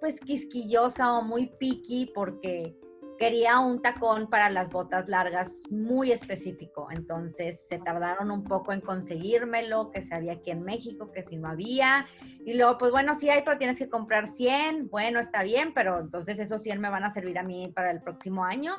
pues 0.00 0.20
quisquillosa 0.20 1.14
o 1.14 1.22
muy 1.22 1.46
picky 1.58 2.12
porque 2.14 2.76
quería 3.22 3.60
un 3.60 3.80
tacón 3.80 4.26
para 4.26 4.50
las 4.50 4.68
botas 4.68 5.06
largas 5.06 5.62
muy 5.70 6.10
específico, 6.10 6.88
entonces 6.90 7.68
se 7.68 7.78
tardaron 7.78 8.32
un 8.32 8.42
poco 8.42 8.72
en 8.72 8.80
conseguírmelo, 8.80 9.92
que 9.92 10.02
se 10.02 10.16
había 10.16 10.32
aquí 10.32 10.50
en 10.50 10.64
México, 10.64 11.12
que 11.12 11.22
si 11.22 11.36
no 11.36 11.48
había, 11.48 12.04
y 12.44 12.54
luego 12.54 12.78
pues 12.78 12.90
bueno, 12.90 13.14
sí 13.14 13.30
hay, 13.30 13.42
pero 13.44 13.58
tienes 13.58 13.78
que 13.78 13.88
comprar 13.88 14.26
100, 14.26 14.88
bueno, 14.88 15.20
está 15.20 15.44
bien, 15.44 15.72
pero 15.72 16.00
entonces 16.00 16.40
esos 16.40 16.64
100 16.64 16.80
me 16.80 16.90
van 16.90 17.04
a 17.04 17.12
servir 17.12 17.38
a 17.38 17.44
mí 17.44 17.70
para 17.72 17.92
el 17.92 18.02
próximo 18.02 18.44
año, 18.44 18.74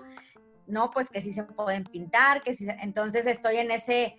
no, 0.68 0.92
pues 0.92 1.10
que 1.10 1.22
sí 1.22 1.32
se 1.32 1.46
pueden 1.46 1.86
pintar, 1.86 2.42
que 2.42 2.54
sí, 2.54 2.68
entonces 2.82 3.26
estoy 3.26 3.60
en 3.60 3.72
ese 3.72 4.18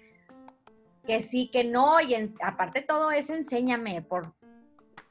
que 1.04 1.20
sí, 1.20 1.50
que 1.50 1.64
no, 1.64 2.00
y 2.00 2.14
aparte 2.40 2.80
todo 2.80 3.10
eso 3.10 3.34
enséñame 3.34 4.00
por 4.00 4.32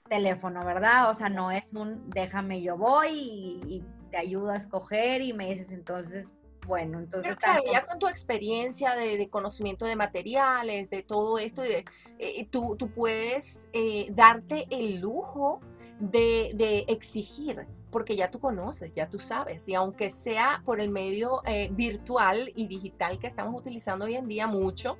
teléfono, 0.09 0.65
¿verdad? 0.65 1.09
O 1.09 1.13
sea, 1.13 1.29
no 1.29 1.51
es 1.51 1.73
un 1.73 2.09
déjame 2.09 2.61
yo 2.61 2.77
voy 2.77 3.09
y, 3.11 3.83
te 4.13 4.19
ayudo 4.19 4.51
a 4.51 4.57
escoger 4.57 5.23
y 5.23 5.33
me 5.33 5.49
dices 5.49 5.71
entonces 5.71 6.35
bueno, 6.67 6.99
entonces... 6.99 7.35
claro, 7.35 7.63
ya 7.69 7.83
con 7.85 7.97
tu 7.97 8.07
experiencia 8.07 8.95
de, 8.95 9.27
conocimiento 9.29 9.85
de 9.85 9.95
materiales, 9.95 10.89
de 10.89 11.01
todo 11.01 11.39
esto, 11.39 11.61
de, 11.61 11.83
eh, 12.19 12.47
tú, 12.49 12.75
tú, 12.77 12.89
puedes 12.89 13.69
eh, 13.73 14.07
darte 14.11 14.67
el 14.69 15.01
lujo 15.01 15.59
de, 15.99 16.51
de, 16.55 16.85
exigir, 16.87 17.67
porque 17.91 18.15
ya 18.15 18.31
tú 18.31 18.39
conoces, 18.39 18.93
ya 18.93 19.09
tú 19.09 19.19
sabes, 19.19 19.67
y 19.67 19.73
aunque 19.73 20.09
sea 20.09 20.61
por 20.63 20.79
el 20.79 20.89
medio 20.89 21.41
eh, 21.45 21.69
virtual 21.73 22.53
y 22.55 22.67
digital 22.67 23.19
que 23.19 23.27
estamos 23.27 23.59
utilizando 23.59 24.05
hoy 24.05 24.15
en 24.15 24.27
día 24.27 24.47
mucho, 24.47 24.97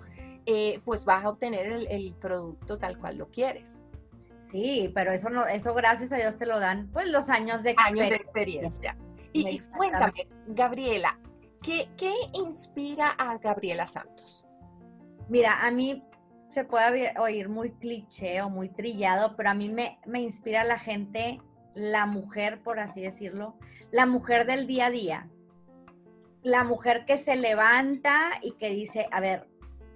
pues 0.83 1.05
vas 1.05 1.23
a 1.23 1.29
obtener 1.29 1.67
el, 1.67 1.87
el 1.87 2.15
producto 2.15 2.77
tal 2.77 2.97
cual 2.97 3.17
lo 3.17 3.29
quieres. 3.29 3.82
Sí, 4.53 4.91
pero 4.93 5.11
eso 5.11 5.31
no, 5.31 5.47
eso 5.47 5.73
gracias 5.73 6.13
a 6.13 6.17
Dios 6.17 6.37
te 6.37 6.45
lo 6.45 6.59
dan, 6.59 6.87
pues 6.93 7.09
los 7.09 7.27
años 7.29 7.63
de 7.63 7.71
experiencia. 7.71 8.03
Años 8.03 8.09
de 8.11 8.15
experiencia. 8.15 8.97
Y, 9.33 9.59
cuéntame, 9.75 10.27
Gabriela, 10.45 11.19
¿qué, 11.63 11.89
inspira 12.33 13.07
a 13.09 13.39
Gabriela 13.39 13.87
Santos? 13.87 14.45
Mira, 15.27 15.65
a 15.65 15.71
mí 15.71 16.07
se 16.51 16.65
puede 16.65 17.15
oír 17.17 17.49
muy 17.49 17.71
cliché 17.71 18.43
o 18.43 18.49
muy 18.51 18.69
trillado, 18.69 19.35
pero 19.35 19.49
a 19.49 19.53
mí 19.55 19.69
me, 19.69 19.97
me 20.05 20.21
inspira 20.21 20.63
la 20.63 20.77
gente, 20.77 21.41
la 21.73 22.05
mujer, 22.05 22.61
por 22.61 22.79
así 22.79 23.01
decirlo, 23.01 23.57
la 23.89 24.05
mujer 24.05 24.45
del 24.45 24.67
día 24.67 24.85
a 24.85 24.91
día. 24.91 25.29
La 26.43 26.63
mujer 26.63 27.05
que 27.05 27.17
se 27.17 27.35
levanta 27.37 28.29
y 28.43 28.51
que 28.51 28.69
dice, 28.69 29.07
a 29.11 29.19
ver, 29.19 29.47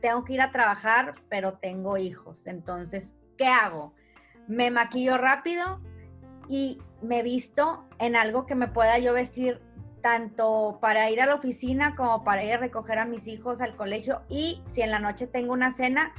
tengo 0.01 0.23
que 0.23 0.33
ir 0.33 0.41
a 0.41 0.51
trabajar, 0.51 1.13
pero 1.29 1.59
tengo 1.59 1.97
hijos. 1.97 2.47
Entonces, 2.47 3.15
¿qué 3.37 3.45
hago? 3.45 3.93
Me 4.47 4.71
maquillo 4.71 5.17
rápido 5.17 5.81
y 6.47 6.79
me 7.01 7.23
visto 7.23 7.85
en 7.99 8.15
algo 8.15 8.45
que 8.45 8.55
me 8.55 8.67
pueda 8.67 8.97
yo 8.97 9.13
vestir 9.13 9.61
tanto 10.01 10.79
para 10.81 11.09
ir 11.09 11.21
a 11.21 11.25
la 11.25 11.35
oficina 11.35 11.95
como 11.95 12.23
para 12.23 12.43
ir 12.43 12.53
a 12.53 12.57
recoger 12.57 12.99
a 12.99 13.05
mis 13.05 13.27
hijos 13.27 13.61
al 13.61 13.75
colegio. 13.75 14.21
Y 14.29 14.61
si 14.65 14.81
en 14.81 14.91
la 14.91 14.99
noche 14.99 15.27
tengo 15.27 15.53
una 15.53 15.71
cena, 15.71 16.13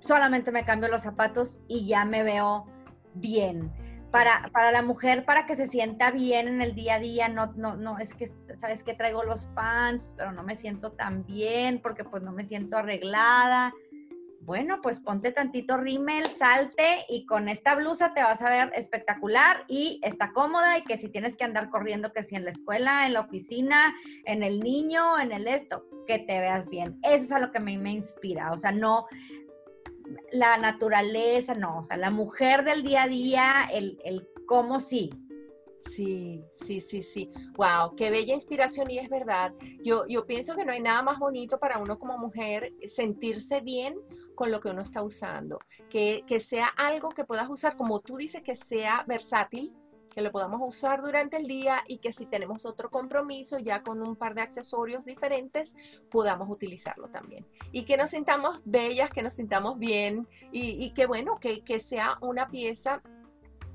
solamente 0.00 0.52
me 0.52 0.64
cambio 0.64 0.88
los 0.88 1.02
zapatos 1.02 1.60
y 1.68 1.86
ya 1.86 2.04
me 2.04 2.22
veo 2.22 2.66
bien. 3.14 3.72
Para, 4.10 4.50
para 4.52 4.72
la 4.72 4.82
mujer, 4.82 5.24
para 5.24 5.46
que 5.46 5.56
se 5.56 5.66
sienta 5.66 6.10
bien 6.10 6.46
en 6.46 6.60
el 6.60 6.74
día 6.74 6.96
a 6.96 6.98
día, 6.98 7.28
no, 7.28 7.52
no, 7.56 7.76
no, 7.76 7.98
es 7.98 8.12
que, 8.12 8.30
sabes 8.60 8.84
que 8.84 8.92
traigo 8.92 9.24
los 9.24 9.46
pants, 9.46 10.14
pero 10.18 10.32
no 10.32 10.42
me 10.42 10.54
siento 10.54 10.92
tan 10.92 11.24
bien 11.24 11.80
porque 11.80 12.04
pues 12.04 12.22
no 12.22 12.30
me 12.30 12.46
siento 12.46 12.76
arreglada 12.76 13.72
bueno, 14.44 14.80
pues 14.82 15.00
ponte 15.00 15.30
tantito 15.30 15.76
rímel, 15.76 16.26
salte 16.26 17.04
y 17.08 17.26
con 17.26 17.48
esta 17.48 17.74
blusa 17.76 18.12
te 18.12 18.22
vas 18.22 18.42
a 18.42 18.50
ver 18.50 18.72
espectacular 18.74 19.64
y 19.68 20.00
está 20.02 20.32
cómoda 20.32 20.78
y 20.78 20.82
que 20.82 20.98
si 20.98 21.08
tienes 21.08 21.36
que 21.36 21.44
andar 21.44 21.70
corriendo, 21.70 22.12
que 22.12 22.24
si 22.24 22.34
en 22.34 22.44
la 22.44 22.50
escuela, 22.50 23.06
en 23.06 23.12
la 23.12 23.20
oficina, 23.20 23.94
en 24.24 24.42
el 24.42 24.60
niño, 24.60 25.20
en 25.20 25.32
el 25.32 25.46
esto, 25.46 25.84
que 26.06 26.18
te 26.18 26.40
veas 26.40 26.70
bien. 26.70 26.98
Eso 27.02 27.24
es 27.24 27.32
a 27.32 27.38
lo 27.38 27.52
que 27.52 27.60
mí 27.60 27.78
me 27.78 27.92
inspira, 27.92 28.52
o 28.52 28.58
sea, 28.58 28.72
no 28.72 29.06
la 30.32 30.56
naturaleza, 30.58 31.54
no, 31.54 31.78
o 31.78 31.82
sea, 31.82 31.96
la 31.96 32.10
mujer 32.10 32.64
del 32.64 32.82
día 32.82 33.04
a 33.04 33.08
día, 33.08 33.52
el, 33.72 33.98
el 34.04 34.28
cómo 34.46 34.80
sí, 34.80 35.10
Sí, 35.90 36.44
sí, 36.52 36.80
sí, 36.80 37.02
sí. 37.02 37.30
Wow, 37.56 37.96
qué 37.96 38.10
bella 38.10 38.34
inspiración 38.34 38.90
y 38.90 38.98
es 38.98 39.08
verdad. 39.08 39.52
Yo, 39.82 40.06
yo 40.06 40.26
pienso 40.26 40.54
que 40.54 40.64
no 40.64 40.72
hay 40.72 40.80
nada 40.80 41.02
más 41.02 41.18
bonito 41.18 41.58
para 41.58 41.78
uno 41.78 41.98
como 41.98 42.18
mujer 42.18 42.72
sentirse 42.86 43.60
bien 43.60 43.96
con 44.34 44.50
lo 44.50 44.60
que 44.60 44.70
uno 44.70 44.82
está 44.82 45.02
usando. 45.02 45.58
Que, 45.90 46.24
que 46.26 46.40
sea 46.40 46.66
algo 46.66 47.10
que 47.10 47.24
puedas 47.24 47.48
usar, 47.50 47.76
como 47.76 48.00
tú 48.00 48.16
dices, 48.16 48.42
que 48.42 48.54
sea 48.54 49.04
versátil, 49.08 49.74
que 50.14 50.22
lo 50.22 50.30
podamos 50.30 50.60
usar 50.62 51.02
durante 51.02 51.36
el 51.36 51.46
día 51.46 51.82
y 51.88 51.98
que 51.98 52.12
si 52.12 52.26
tenemos 52.26 52.64
otro 52.64 52.90
compromiso 52.90 53.58
ya 53.58 53.82
con 53.82 54.02
un 54.02 54.14
par 54.14 54.34
de 54.34 54.42
accesorios 54.42 55.04
diferentes, 55.04 55.74
podamos 56.10 56.48
utilizarlo 56.50 57.08
también. 57.08 57.46
Y 57.72 57.84
que 57.84 57.96
nos 57.96 58.10
sintamos 58.10 58.60
bellas, 58.64 59.10
que 59.10 59.22
nos 59.22 59.34
sintamos 59.34 59.78
bien 59.78 60.28
y, 60.52 60.84
y 60.84 60.92
que 60.92 61.06
bueno, 61.06 61.38
que, 61.40 61.62
que 61.62 61.80
sea 61.80 62.18
una 62.20 62.48
pieza 62.48 63.02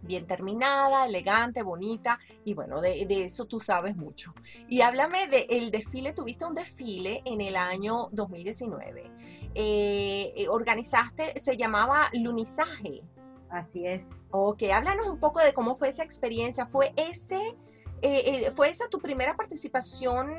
bien 0.08 0.26
terminada, 0.26 1.06
elegante, 1.06 1.62
bonita, 1.62 2.20
y 2.44 2.54
bueno, 2.54 2.82
de, 2.82 3.06
eso 3.24 3.46
tú 3.46 3.60
sabes 3.60 3.96
mucho. 3.96 4.34
Y 4.68 4.82
háblame 4.82 5.28
del 5.28 5.70
desfile, 5.70 6.14
tuviste 6.14 6.46
un 6.46 6.56
desfile 6.56 7.22
en 7.26 7.42
el 7.42 7.56
año 7.56 8.10
2019. 8.12 9.12
Eh, 9.54 10.34
eh, 10.36 10.48
organizaste, 10.50 11.40
se 11.40 11.58
llamaba 11.58 12.10
Lunizaje. 12.14 13.04
Así 13.50 13.86
es. 13.86 14.06
Ok, 14.32 14.64
háblanos 14.74 15.08
un 15.08 15.20
poco 15.20 15.40
de 15.40 15.54
cómo 15.54 15.76
fue 15.76 15.90
esa 15.90 16.04
experiencia. 16.04 16.66
¿Fue 16.66 16.94
ese... 16.96 17.56
Eh, 18.04 18.52
¿Fue 18.56 18.70
esa 18.70 18.88
tu 18.90 19.00
primera 19.00 19.36
participación 19.36 20.32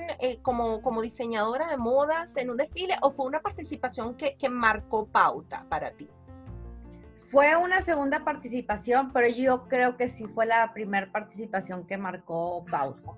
como, 0.42 0.80
como 0.80 1.02
diseñadora 1.02 1.66
de 1.68 1.76
modas 1.76 2.36
en 2.36 2.50
un 2.50 2.56
desfile 2.56 2.96
o 3.02 3.10
fue 3.10 3.26
una 3.26 3.40
participación 3.40 4.14
que, 4.14 4.36
que 4.36 4.48
marcó 4.48 5.06
pauta 5.06 5.66
para 5.68 5.90
ti? 5.90 6.08
Fue 7.30 7.56
una 7.56 7.82
segunda 7.82 8.24
participación, 8.24 9.12
pero 9.12 9.28
yo 9.28 9.68
creo 9.68 9.96
que 9.96 10.08
sí 10.08 10.26
fue 10.26 10.46
la 10.46 10.72
primera 10.72 11.10
participación 11.12 11.86
que 11.86 11.98
marcó 11.98 12.64
pauta. 12.70 13.12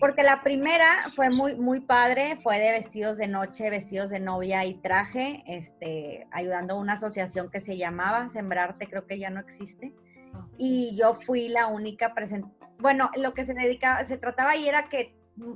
Porque 0.00 0.22
la 0.22 0.42
primera 0.42 0.86
fue 1.14 1.30
muy, 1.30 1.54
muy 1.54 1.80
padre, 1.80 2.36
fue 2.42 2.58
de 2.58 2.72
vestidos 2.72 3.16
de 3.16 3.28
noche, 3.28 3.70
vestidos 3.70 4.10
de 4.10 4.18
novia 4.18 4.64
y 4.64 4.74
traje, 4.74 5.44
este, 5.46 6.26
ayudando 6.32 6.74
a 6.74 6.78
una 6.78 6.94
asociación 6.94 7.50
que 7.50 7.60
se 7.60 7.76
llamaba 7.76 8.28
Sembrarte, 8.28 8.88
creo 8.88 9.06
que 9.06 9.18
ya 9.18 9.30
no 9.30 9.40
existe. 9.40 9.94
Y 10.58 10.96
yo 10.96 11.14
fui 11.14 11.48
la 11.48 11.68
única 11.68 12.12
presente. 12.12 12.48
Bueno, 12.78 13.10
lo 13.16 13.34
que 13.34 13.46
se 13.46 13.54
dedicaba, 13.54 14.04
se 14.04 14.18
trataba 14.18 14.50
ahí 14.50 14.68
era 14.68 14.88
que 14.88 15.16
mm, 15.36 15.52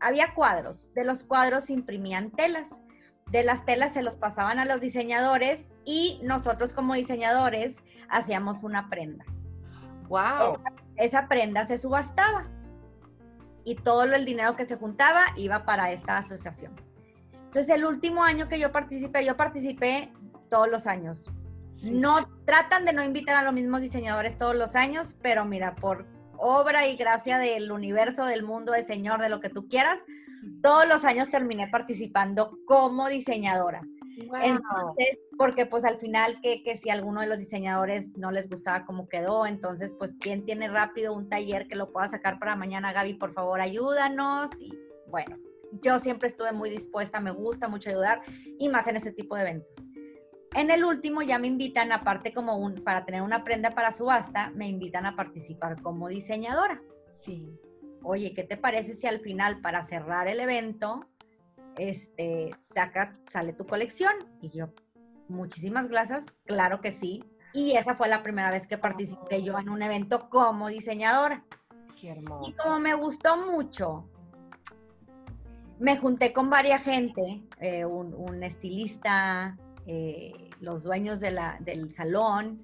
había 0.00 0.34
cuadros, 0.34 0.92
de 0.94 1.04
los 1.04 1.24
cuadros 1.24 1.66
se 1.66 1.72
imprimían 1.72 2.30
telas 2.32 2.82
de 3.30 3.42
las 3.42 3.64
telas 3.64 3.92
se 3.92 4.02
los 4.02 4.16
pasaban 4.16 4.58
a 4.58 4.64
los 4.64 4.80
diseñadores 4.80 5.70
y 5.84 6.20
nosotros 6.22 6.72
como 6.72 6.94
diseñadores 6.94 7.82
hacíamos 8.08 8.62
una 8.62 8.88
prenda. 8.88 9.24
¡Wow! 10.08 10.58
Esa, 10.96 11.28
prenda 11.28 11.66
se 11.66 11.78
subastaba 11.78 12.46
y 13.64 13.74
todo 13.76 14.04
el 14.04 14.24
dinero 14.24 14.56
que 14.56 14.66
se 14.66 14.76
juntaba 14.76 15.20
iba 15.36 15.64
para 15.64 15.92
esta 15.92 16.16
asociación. 16.16 16.74
Entonces, 17.32 17.68
el 17.74 17.84
último 17.84 18.24
año 18.24 18.48
que 18.48 18.58
yo 18.58 18.72
participé, 18.72 19.24
yo 19.24 19.36
participé 19.36 20.12
todos 20.48 20.68
los 20.68 20.86
años. 20.86 21.30
No 21.82 22.28
tratan 22.44 22.84
de 22.84 22.92
no 22.92 23.04
invitar 23.04 23.36
a 23.36 23.42
los 23.42 23.52
mismos 23.52 23.80
diseñadores 23.80 24.36
todos 24.36 24.56
los 24.56 24.74
años, 24.74 25.16
pero 25.22 25.44
mira, 25.44 25.76
por 25.76 26.06
obra 26.38 26.86
y 26.86 26.96
gracia 26.96 27.38
del 27.38 27.70
universo, 27.70 28.24
del 28.24 28.42
mundo, 28.42 28.72
de 28.72 28.82
Señor, 28.82 29.20
de 29.20 29.28
lo 29.28 29.40
que 29.40 29.48
tú 29.48 29.68
quieras, 29.68 29.98
todos 30.62 30.88
los 30.88 31.04
años 31.04 31.30
terminé 31.30 31.68
participando 31.68 32.58
como 32.66 33.08
diseñadora. 33.08 33.82
Entonces, 34.42 35.18
porque 35.36 35.66
pues 35.66 35.84
al 35.84 35.98
final 35.98 36.40
que, 36.42 36.62
que, 36.64 36.76
si 36.76 36.90
alguno 36.90 37.20
de 37.20 37.28
los 37.28 37.38
diseñadores 37.38 38.16
no 38.16 38.32
les 38.32 38.48
gustaba 38.48 38.84
cómo 38.84 39.08
quedó, 39.08 39.46
entonces 39.46 39.94
pues 39.96 40.16
quién 40.18 40.44
tiene 40.44 40.68
rápido 40.68 41.14
un 41.14 41.28
taller 41.28 41.68
que 41.68 41.76
lo 41.76 41.92
pueda 41.92 42.08
sacar 42.08 42.38
para 42.38 42.56
mañana, 42.56 42.92
Gaby, 42.92 43.14
por 43.14 43.32
favor, 43.32 43.60
ayúdanos. 43.60 44.50
Y 44.60 44.72
bueno, 45.06 45.36
yo 45.82 45.98
siempre 45.98 46.28
estuve 46.28 46.52
muy 46.52 46.70
dispuesta, 46.70 47.20
me 47.20 47.30
gusta 47.30 47.68
mucho 47.68 47.90
ayudar 47.90 48.22
y 48.58 48.68
más 48.68 48.88
en 48.88 48.96
ese 48.96 49.12
tipo 49.12 49.36
de 49.36 49.42
eventos. 49.42 49.88
En 50.54 50.70
el 50.70 50.84
último 50.84 51.22
ya 51.22 51.38
me 51.38 51.46
invitan, 51.46 51.92
aparte 51.92 52.32
como 52.32 52.56
un, 52.56 52.82
para 52.82 53.04
tener 53.04 53.22
una 53.22 53.44
prenda 53.44 53.74
para 53.74 53.90
subasta, 53.90 54.50
me 54.50 54.66
invitan 54.66 55.06
a 55.06 55.14
participar 55.14 55.80
como 55.82 56.08
diseñadora. 56.08 56.80
Sí. 57.06 57.58
Oye, 58.02 58.32
¿qué 58.32 58.44
te 58.44 58.56
parece 58.56 58.94
si 58.94 59.06
al 59.06 59.20
final, 59.20 59.60
para 59.60 59.82
cerrar 59.82 60.28
el 60.28 60.40
evento, 60.40 61.06
este, 61.76 62.50
saca, 62.58 63.18
sale 63.28 63.52
tu 63.52 63.66
colección? 63.66 64.12
Y 64.40 64.50
yo, 64.50 64.68
muchísimas 65.28 65.88
gracias, 65.88 66.34
claro 66.46 66.80
que 66.80 66.92
sí. 66.92 67.24
Y 67.52 67.72
esa 67.76 67.96
fue 67.96 68.08
la 68.08 68.22
primera 68.22 68.50
vez 68.50 68.66
que 68.66 68.78
participé 68.78 69.42
yo 69.42 69.58
en 69.58 69.68
un 69.68 69.82
evento 69.82 70.28
como 70.30 70.68
diseñadora. 70.68 71.44
Qué 72.00 72.10
hermoso. 72.10 72.50
Y 72.50 72.52
como 72.54 72.78
me 72.78 72.94
gustó 72.94 73.36
mucho, 73.36 74.08
me 75.78 75.96
junté 75.96 76.32
con 76.32 76.50
varias 76.50 76.82
gente, 76.82 77.42
eh, 77.60 77.84
un, 77.84 78.14
un 78.14 78.42
estilista, 78.42 79.56
eh, 79.90 80.50
los 80.60 80.82
dueños 80.82 81.18
del 81.18 81.92
salón, 81.94 82.62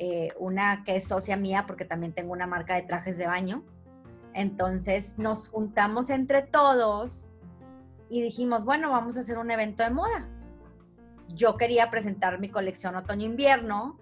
eh, 0.00 0.30
una 0.36 0.82
que 0.82 0.96
es 0.96 1.06
socia 1.06 1.36
mía 1.36 1.64
porque 1.64 1.84
también 1.84 2.12
tengo 2.12 2.32
una 2.32 2.48
marca 2.48 2.74
de 2.74 2.82
trajes 2.82 3.16
de 3.16 3.28
baño. 3.28 3.62
Entonces 4.34 5.16
nos 5.16 5.48
juntamos 5.48 6.10
entre 6.10 6.42
todos 6.42 7.30
y 8.10 8.20
dijimos, 8.20 8.64
bueno, 8.64 8.90
vamos 8.90 9.16
a 9.16 9.20
hacer 9.20 9.38
un 9.38 9.52
evento 9.52 9.84
de 9.84 9.90
moda. 9.90 10.28
Yo 11.28 11.56
quería 11.56 11.88
presentar 11.88 12.40
mi 12.40 12.48
colección 12.48 12.96
otoño-invierno 12.96 13.96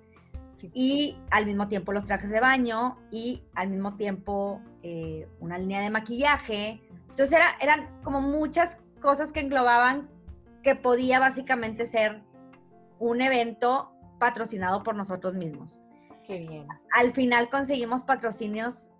y 0.72 1.18
al 1.30 1.44
mismo 1.44 1.68
tiempo 1.68 1.92
los 1.92 2.06
trajes 2.06 2.30
de 2.30 2.40
baño 2.40 2.96
y 3.10 3.42
al 3.54 3.68
mismo 3.68 3.96
tiempo 3.96 4.62
eh, 4.82 5.28
una 5.38 5.58
línea 5.58 5.82
de 5.82 5.90
maquillaje. 5.90 6.80
Entonces 7.10 7.32
era, 7.32 7.58
eran 7.60 7.90
como 8.02 8.22
muchas 8.22 8.78
cosas 9.02 9.32
que 9.32 9.40
englobaban 9.40 10.08
que 10.62 10.74
podía 10.74 11.20
básicamente 11.20 11.84
ser 11.84 12.22
un 13.04 13.20
evento 13.20 13.92
patrocinado 14.18 14.82
por 14.82 14.94
nosotros 14.94 15.34
mismos. 15.34 15.82
Qué 16.26 16.38
bien. 16.38 16.66
Al 16.96 17.12
final 17.12 17.50
conseguimos 17.50 18.02
patrocinios 18.02 18.90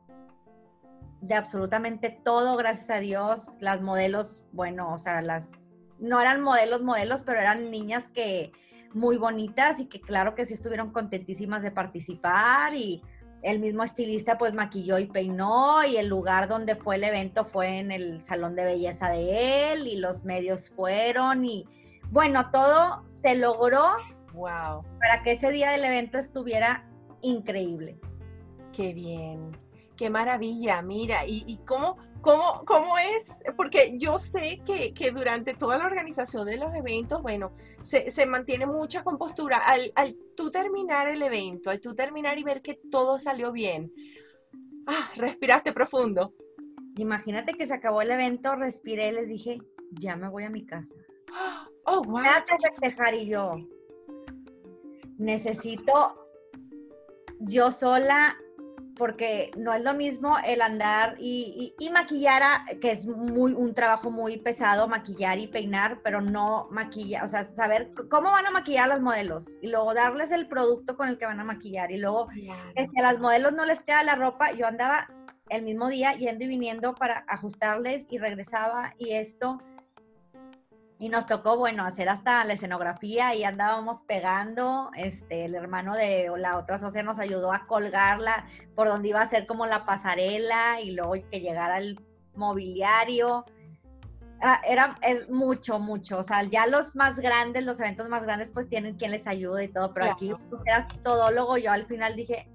de 1.23 1.35
absolutamente 1.35 2.11
todo, 2.23 2.57
gracias 2.57 2.90
a 2.90 3.01
Dios. 3.01 3.57
Las 3.61 3.81
modelos, 3.81 4.45
bueno, 4.53 4.93
o 4.93 4.99
sea, 4.99 5.23
las, 5.23 5.71
no 5.99 6.21
eran 6.21 6.43
modelos, 6.43 6.83
modelos, 6.83 7.23
pero 7.23 7.40
eran 7.40 7.71
niñas 7.71 8.09
que 8.09 8.53
muy 8.93 9.17
bonitas 9.17 9.81
y 9.81 9.87
que 9.87 10.03
claro 10.03 10.35
que 10.35 10.45
sí 10.45 10.53
estuvieron 10.53 10.93
contentísimas 10.93 11.62
de 11.62 11.71
participar 11.71 12.75
y 12.75 13.03
el 13.43 13.59
mismo 13.59 13.85
estilista 13.85 14.38
pues 14.38 14.53
maquilló 14.53 14.99
y 14.99 15.07
peinó 15.07 15.83
y 15.85 15.97
el 15.97 16.09
lugar 16.09 16.47
donde 16.47 16.77
fue 16.77 16.97
el 16.97 17.05
evento 17.05 17.45
fue 17.45 17.79
en 17.79 17.90
el 17.90 18.25
salón 18.25 18.55
de 18.55 18.64
belleza 18.64 19.09
de 19.09 19.73
él 19.73 19.88
y 19.88 19.97
los 19.97 20.25
medios 20.25 20.69
fueron 20.69 21.45
y 21.45 21.67
bueno, 22.14 22.48
todo 22.53 23.03
se 23.07 23.35
logró 23.35 23.83
wow. 24.35 24.85
para 25.00 25.24
que 25.24 25.33
ese 25.33 25.50
día 25.50 25.72
del 25.72 25.85
evento 25.85 26.16
estuviera 26.16 26.88
increíble. 27.22 27.98
Qué 28.72 28.94
bien, 28.94 29.59
qué 29.96 30.11
maravilla, 30.11 30.81
mira, 30.81 31.27
y, 31.27 31.42
y 31.48 31.57
cómo, 31.66 31.96
cómo, 32.20 32.64
cómo 32.64 32.98
es, 32.98 33.42
porque 33.57 33.98
yo 33.98 34.20
sé 34.20 34.62
que, 34.64 34.94
que, 34.94 35.11
durante 35.11 35.55
toda 35.55 35.77
la 35.77 35.87
organización 35.87 36.46
de 36.46 36.57
los 36.57 36.72
eventos, 36.72 37.20
bueno, 37.20 37.50
se, 37.83 38.12
se 38.12 38.27
mantiene 38.27 38.66
mucha 38.66 39.03
compostura. 39.03 39.59
Al, 39.59 39.90
al, 39.96 40.16
tú 40.37 40.53
terminar 40.53 41.09
el 41.09 41.20
evento, 41.20 41.68
al 41.68 41.81
tú 41.81 41.96
terminar 41.96 42.38
y 42.38 42.44
ver 42.44 42.62
que 42.62 42.79
todo 42.92 43.18
salió 43.18 43.50
bien, 43.50 43.92
ah, 44.87 45.11
respiraste 45.16 45.72
profundo. 45.72 46.33
Imagínate 46.96 47.55
que 47.55 47.66
se 47.66 47.74
acabó 47.74 48.03
el 48.03 48.12
evento, 48.12 48.55
respiré 48.55 49.09
y 49.09 49.12
les 49.14 49.27
dije, 49.29 49.59
ya 49.90 50.14
me 50.14 50.29
voy 50.29 50.44
a 50.44 50.50
mi 50.50 50.64
casa. 50.64 50.94
Oh, 51.87 52.03
wow. 52.05 52.23
que 52.23 52.68
festejar 52.70 53.14
y 53.14 53.27
yo 53.27 53.57
necesito 55.18 56.29
yo 57.40 57.70
sola 57.70 58.37
porque 58.97 59.51
no 59.57 59.75
es 59.75 59.83
lo 59.83 59.92
mismo 59.94 60.37
el 60.47 60.62
andar 60.62 61.16
y, 61.18 61.75
y, 61.79 61.85
y, 61.85 61.90
maquillar, 61.90 62.42
a, 62.42 62.64
que 62.81 62.92
es 62.92 63.07
muy 63.07 63.53
un 63.53 63.75
trabajo 63.75 64.11
muy 64.11 64.37
pesado, 64.37 64.87
maquillar 64.87 65.38
y 65.38 65.49
peinar, 65.49 66.01
pero 66.03 66.20
no 66.20 66.68
maquillar, 66.70 67.25
o 67.25 67.29
sea, 67.29 67.53
saber 67.57 67.92
cómo 68.09 68.31
van 68.31 68.47
a 68.47 68.51
maquillar 68.51 68.88
los 68.88 69.01
modelos 69.01 69.59
y 69.61 69.68
luego 69.68 69.94
darles 69.94 70.31
el 70.31 70.47
producto 70.47 70.97
con 70.97 71.09
el 71.09 71.18
que 71.18 71.27
van 71.27 71.40
a 71.40 71.44
maquillar 71.44 71.90
y 71.90 71.99
luego 71.99 72.29
claro. 72.29 72.73
este, 72.77 73.01
a 73.01 73.12
los 73.12 73.20
modelos 73.20 73.53
no 73.53 73.64
les 73.64 73.83
queda 73.83 74.05
la 74.05 74.14
ropa, 74.14 74.53
yo 74.53 74.66
andaba 74.66 75.09
el 75.49 75.62
mismo 75.62 75.88
día 75.88 76.12
yendo 76.12 76.44
y 76.44 76.49
viniendo 76.49 76.94
para 76.94 77.25
ajustarles 77.29 78.07
y 78.11 78.18
regresaba 78.18 78.92
y 78.97 79.12
esto 79.12 79.61
y 81.05 81.11
nos 81.11 81.27
tocó, 81.27 81.59
bueno, 81.59 81.85
hacer 81.85 82.09
hasta 82.09 82.43
la 82.47 82.55
escenografía 82.55 83.35
y 83.35 83.45
andábamos 83.45 84.03
pegando, 84.05 84.90
este, 84.97 85.45
el 85.45 85.55
hermano 85.55 85.95
de 85.95 86.33
la 86.38 86.57
otra 86.57 86.79
socia 86.79 87.03
nos 87.03 87.19
ayudó 87.19 87.53
a 87.53 87.67
colgarla 87.67 88.47
por 88.75 88.88
donde 88.88 89.11
iba 89.11 89.21
a 89.21 89.29
ser 89.29 89.47
como 89.47 89.67
la 89.67 89.85
pasarela 89.85 90.81
y 90.81 90.93
luego 90.93 91.12
que 91.31 91.43
llegara 91.43 91.77
el 91.77 92.01
mobiliario. 92.35 93.45
Ah, 94.40 94.62
era, 94.67 94.97
es 95.03 95.29
mucho, 95.29 95.79
mucho, 95.79 96.21
o 96.21 96.23
sea, 96.23 96.43
ya 96.45 96.67
los 96.67 96.97
más 96.97 97.21
grandes, 97.21 97.67
los 97.67 97.79
eventos 97.81 98.09
más 98.09 98.23
grandes, 98.23 98.51
pues 98.51 98.67
tienen 98.67 98.97
quien 98.97 99.11
les 99.11 99.27
ayude 99.27 99.64
y 99.64 99.69
todo, 99.69 99.93
pero 99.93 100.07
claro. 100.07 100.14
aquí 100.14 100.33
pues, 100.49 100.62
eras 100.64 100.87
todólogo, 101.03 101.59
yo 101.59 101.71
al 101.71 101.85
final 101.85 102.17
dije, 102.17 102.49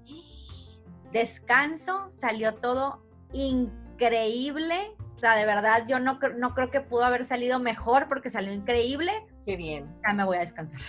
descanso, 1.12 2.08
salió 2.10 2.56
todo 2.56 3.00
increíble, 3.32 4.96
o 5.20 5.22
sea, 5.22 5.36
de 5.36 5.44
verdad, 5.44 5.84
yo 5.86 6.00
no, 6.00 6.18
no 6.38 6.54
creo 6.54 6.70
que 6.70 6.80
pudo 6.80 7.04
haber 7.04 7.26
salido 7.26 7.60
mejor 7.60 8.08
porque 8.08 8.30
salió 8.30 8.54
increíble. 8.54 9.12
Qué 9.44 9.54
bien. 9.54 9.94
Ya 10.02 10.14
me 10.14 10.24
voy 10.24 10.38
a 10.38 10.40
descansar. 10.40 10.80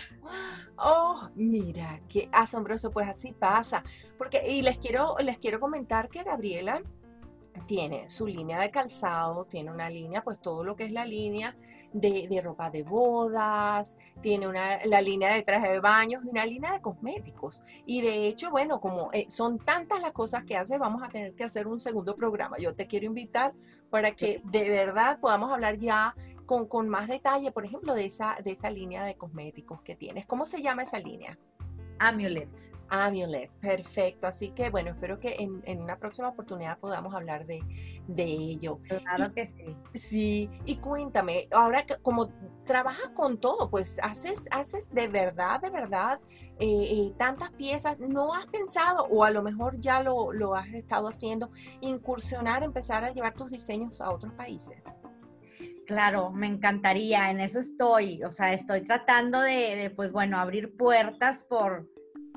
Oh, 0.78 1.28
mira, 1.36 2.00
qué 2.08 2.30
asombroso, 2.32 2.92
pues 2.92 3.10
así 3.10 3.34
pasa. 3.34 3.84
Porque, 4.18 4.48
y 4.48 4.62
les 4.62 4.78
quiero, 4.78 5.18
les 5.20 5.38
quiero 5.38 5.60
comentar 5.60 6.08
que 6.08 6.24
Gabriela 6.24 6.82
tiene 7.68 8.08
su 8.08 8.26
línea 8.26 8.58
de 8.62 8.72
calzado, 8.72 9.44
tiene 9.44 9.70
una 9.70 9.90
línea, 9.90 10.24
pues 10.24 10.40
todo 10.40 10.64
lo 10.64 10.78
que 10.78 10.86
es 10.86 10.94
la 10.94 11.06
línea 11.06 11.58
de, 11.94 12.28
de 12.28 12.42
ropa 12.42 12.70
de 12.70 12.84
bodas, 12.84 13.98
tiene 14.22 14.48
una, 14.48 14.84
la 14.86 15.02
línea 15.02 15.34
de 15.34 15.44
traje 15.44 15.70
de 15.70 15.80
baños 15.80 16.24
y 16.26 16.30
una 16.30 16.46
línea 16.46 16.74
de 16.74 16.82
cosméticos. 16.82 17.64
Y 17.86 18.02
de 18.02 18.28
hecho, 18.28 18.52
bueno, 18.52 18.80
como 18.80 19.10
eh, 19.14 19.26
son 19.30 19.60
tantas 19.60 20.02
las 20.02 20.12
cosas 20.12 20.44
que 20.44 20.58
hace, 20.58 20.78
vamos 20.78 21.04
a 21.04 21.10
tener 21.10 21.34
que 21.34 21.44
hacer 21.44 21.68
un 21.68 21.80
segundo 21.80 22.16
programa. 22.16 22.58
Yo 22.58 22.74
te 22.76 22.88
quiero 22.88 23.06
invitar 23.06 23.54
para 23.90 24.16
que 24.16 24.42
de 24.46 24.70
verdad 24.70 25.20
podamos 25.20 25.52
hablar 25.52 25.78
ya 25.78 26.16
con, 26.46 26.68
con 26.68 26.90
más 26.90 27.08
detalle, 27.08 27.52
por 27.52 27.66
ejemplo, 27.66 27.94
de 27.94 28.06
esa, 28.06 28.38
de 28.44 28.52
esa 28.52 28.70
línea 28.70 29.04
de 29.04 29.16
cosméticos 29.16 29.82
que 29.82 29.96
tienes. 29.96 30.26
¿Cómo 30.26 30.46
se 30.46 30.62
llama 30.62 30.84
esa 30.84 31.00
línea? 31.00 31.38
Amulet. 32.00 32.50
Amulet, 32.94 33.50
perfecto. 33.62 34.28
Así 34.28 34.50
que 34.50 34.70
bueno, 34.70 34.90
espero 34.90 35.18
que 35.18 35.36
en, 35.40 35.64
en 35.66 35.82
una 35.82 35.98
próxima 35.98 36.28
oportunidad 36.28 36.78
podamos 36.78 37.16
hablar 37.16 37.46
de, 37.46 37.62
de 38.06 38.24
ello. 38.24 38.80
Claro 38.88 39.28
y, 39.28 39.34
que 39.34 39.48
sí. 39.48 39.78
Sí, 39.94 40.50
y 40.66 40.76
cuéntame, 40.76 41.48
ahora 41.52 41.86
que 41.86 41.96
como 41.96 42.30
trabajas 42.66 43.12
con 43.12 43.40
todo, 43.40 43.70
pues 43.70 43.98
haces, 44.04 44.46
haces 44.52 44.94
de 44.94 45.08
verdad, 45.08 45.62
de 45.62 45.70
verdad 45.70 46.20
eh, 46.60 46.68
eh, 46.92 47.14
tantas 47.18 47.52
piezas, 47.52 48.02
¿no 48.02 48.34
has 48.34 48.46
pensado, 48.48 49.06
o 49.06 49.24
a 49.24 49.32
lo 49.32 49.42
mejor 49.42 49.80
ya 49.80 50.04
lo, 50.04 50.34
lo 50.34 50.54
has 50.54 50.68
estado 50.74 51.08
haciendo, 51.08 51.50
incursionar, 51.80 52.62
empezar 52.62 53.06
a 53.06 53.12
llevar 53.12 53.36
tus 53.36 53.52
diseños 53.52 54.02
a 54.02 54.12
otros 54.12 54.34
países? 54.34 54.84
Claro, 55.88 56.30
me 56.32 56.48
encantaría, 56.48 57.32
en 57.32 57.40
eso 57.40 57.60
estoy, 57.60 58.22
o 58.24 58.34
sea, 58.34 58.52
estoy 58.52 58.82
tratando 58.82 59.40
de, 59.40 59.78
de, 59.78 59.90
pues 59.90 60.12
bueno, 60.12 60.38
abrir 60.38 60.76
puertas 60.76 61.44
por, 61.44 61.88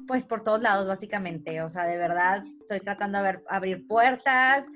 pues 0.07 0.27
por 0.27 0.43
todos 0.43 0.61
lados 0.61 0.87
básicamente, 0.87 1.63
o 1.63 1.69
sea, 1.69 1.85
de 1.85 1.97
verdad 1.97 2.45
estoy 2.61 2.81
tratando 2.81 3.23
de 3.23 3.41
abrir 3.49 3.87
puertas. 3.87 4.67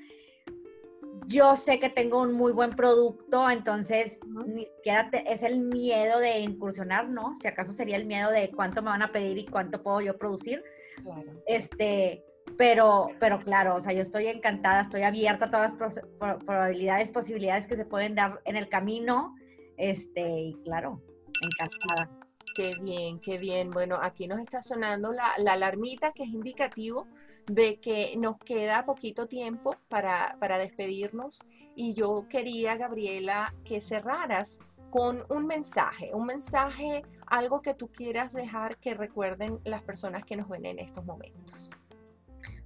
Yo 1.26 1.56
sé 1.56 1.78
que 1.78 1.90
tengo 1.90 2.22
un 2.22 2.32
muy 2.34 2.52
buen 2.52 2.70
producto, 2.70 3.50
entonces 3.50 4.20
uh 4.24 4.28
-huh. 4.28 4.46
ni 4.46 4.64
siquiera 4.64 5.10
te, 5.10 5.30
es 5.30 5.42
el 5.42 5.60
miedo 5.60 6.18
de 6.20 6.40
incursionar, 6.40 7.08
¿no? 7.08 7.34
Si 7.36 7.46
acaso 7.46 7.72
sería 7.72 7.96
el 7.96 8.06
miedo 8.06 8.30
de 8.30 8.50
cuánto 8.50 8.82
me 8.82 8.90
van 8.90 9.02
a 9.02 9.12
pedir 9.12 9.36
y 9.36 9.46
cuánto 9.46 9.82
puedo 9.82 10.00
yo 10.00 10.16
producir. 10.16 10.62
Claro. 11.02 11.42
Este, 11.46 12.24
pero, 12.56 13.10
pero 13.20 13.40
claro, 13.40 13.76
o 13.76 13.80
sea, 13.80 13.92
yo 13.92 14.00
estoy 14.00 14.26
encantada, 14.28 14.80
estoy 14.80 15.02
abierta 15.02 15.46
a 15.46 15.50
todas 15.50 15.74
las 15.74 16.00
probabilidades, 16.44 17.12
posibilidades 17.12 17.66
que 17.66 17.76
se 17.76 17.84
pueden 17.84 18.14
dar 18.14 18.40
en 18.44 18.56
el 18.56 18.68
camino, 18.68 19.34
este, 19.76 20.40
y 20.40 20.54
claro, 20.64 21.02
encantada. 21.42 22.17
Qué 22.58 22.74
bien, 22.74 23.20
qué 23.20 23.38
bien. 23.38 23.70
Bueno, 23.70 24.00
aquí 24.02 24.26
nos 24.26 24.40
está 24.40 24.64
sonando 24.64 25.12
la, 25.12 25.30
la 25.38 25.52
alarmita 25.52 26.10
que 26.10 26.24
es 26.24 26.30
indicativo 26.30 27.06
de 27.46 27.78
que 27.78 28.16
nos 28.16 28.36
queda 28.38 28.84
poquito 28.84 29.28
tiempo 29.28 29.76
para, 29.88 30.36
para 30.40 30.58
despedirnos 30.58 31.44
y 31.76 31.94
yo 31.94 32.26
quería, 32.28 32.76
Gabriela, 32.76 33.54
que 33.64 33.80
cerraras 33.80 34.58
con 34.90 35.24
un 35.28 35.46
mensaje, 35.46 36.10
un 36.12 36.26
mensaje, 36.26 37.02
algo 37.28 37.62
que 37.62 37.74
tú 37.74 37.92
quieras 37.92 38.32
dejar 38.32 38.78
que 38.78 38.92
recuerden 38.94 39.60
las 39.62 39.82
personas 39.82 40.24
que 40.24 40.34
nos 40.34 40.48
ven 40.48 40.66
en 40.66 40.80
estos 40.80 41.04
momentos. 41.04 41.70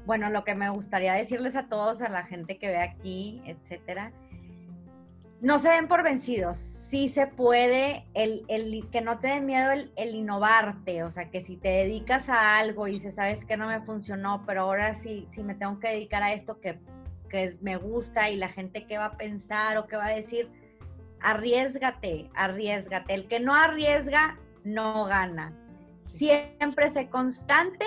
Bueno, 0.06 0.30
lo 0.30 0.42
que 0.42 0.54
me 0.54 0.70
gustaría 0.70 1.12
decirles 1.12 1.54
a 1.54 1.68
todos, 1.68 2.00
a 2.00 2.08
la 2.08 2.24
gente 2.24 2.56
que 2.56 2.68
ve 2.68 2.78
aquí, 2.78 3.42
etcétera, 3.44 4.10
no 5.42 5.58
se 5.58 5.70
den 5.70 5.88
por 5.88 6.04
vencidos, 6.04 6.56
sí 6.56 7.08
se 7.08 7.26
puede, 7.26 8.06
el, 8.14 8.44
el 8.46 8.88
que 8.90 9.00
no 9.00 9.18
te 9.18 9.26
dé 9.26 9.40
miedo 9.40 9.72
el, 9.72 9.92
el, 9.96 10.14
innovarte, 10.14 11.02
o 11.02 11.10
sea, 11.10 11.30
que 11.30 11.40
si 11.40 11.56
te 11.56 11.68
dedicas 11.68 12.28
a 12.28 12.58
algo 12.58 12.86
y 12.86 12.92
dices, 12.92 13.16
sabes 13.16 13.44
que 13.44 13.56
no 13.56 13.66
me 13.66 13.80
funcionó, 13.80 14.44
pero 14.46 14.62
ahora 14.62 14.94
sí, 14.94 15.26
sí 15.30 15.42
me 15.42 15.56
tengo 15.56 15.80
que 15.80 15.88
dedicar 15.88 16.22
a 16.22 16.32
esto 16.32 16.60
que, 16.60 16.78
que 17.28 17.58
me 17.60 17.76
gusta 17.76 18.30
y 18.30 18.36
la 18.36 18.48
gente 18.48 18.86
que 18.86 18.98
va 18.98 19.06
a 19.06 19.16
pensar 19.16 19.78
o 19.78 19.88
que 19.88 19.96
va 19.96 20.06
a 20.06 20.14
decir, 20.14 20.48
arriesgate, 21.20 22.30
arriesgate. 22.34 23.12
El 23.12 23.26
que 23.26 23.40
no 23.40 23.52
arriesga, 23.52 24.38
no 24.62 25.06
gana. 25.06 25.58
Siempre 26.04 26.88
sé 26.90 27.08
constante 27.08 27.84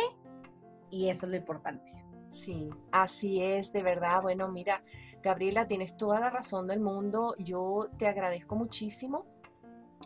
y 0.92 1.08
eso 1.08 1.26
es 1.26 1.32
lo 1.32 1.38
importante. 1.38 1.90
Sí, 2.36 2.70
así 2.92 3.42
es, 3.42 3.72
de 3.72 3.82
verdad. 3.82 4.22
Bueno, 4.22 4.50
mira, 4.50 4.84
Gabriela, 5.24 5.68
tienes 5.68 5.96
toda 5.96 6.20
la 6.20 6.30
razón 6.30 6.68
del 6.68 6.82
mundo. 6.82 7.34
Yo 7.40 7.88
te 7.98 8.08
agradezco 8.08 8.58
muchísimo 8.58 9.26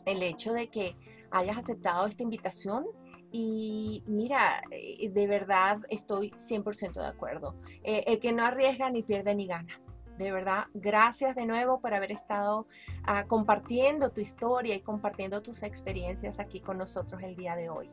el 0.06 0.22
hecho 0.22 0.54
de 0.54 0.70
que 0.70 0.96
hayas 1.32 1.58
aceptado 1.58 2.06
esta 2.06 2.22
invitación. 2.22 2.86
Y 3.32 4.04
mira, 4.06 4.62
eh, 4.70 5.10
de 5.10 5.26
verdad 5.26 5.80
estoy 5.90 6.30
100% 6.38 7.02
de 7.02 7.08
acuerdo. 7.08 7.56
Eh, 7.84 8.04
el 8.06 8.20
que 8.20 8.32
no 8.32 8.46
arriesga 8.46 8.92
ni 8.92 9.02
pierde 9.02 9.34
ni 9.34 9.48
gana. 9.48 9.82
De 10.16 10.32
verdad, 10.32 10.66
gracias 10.76 11.36
de 11.36 11.48
nuevo 11.48 11.82
por 11.82 11.96
haber 11.96 12.12
estado 12.12 12.68
uh, 13.08 13.28
compartiendo 13.28 14.12
tu 14.12 14.22
historia 14.22 14.76
y 14.76 14.82
compartiendo 14.82 15.42
tus 15.42 15.64
experiencias 15.64 16.40
aquí 16.40 16.60
con 16.60 16.78
nosotros 16.78 17.24
el 17.24 17.36
día 17.36 17.56
de 17.56 17.70
hoy. 17.70 17.88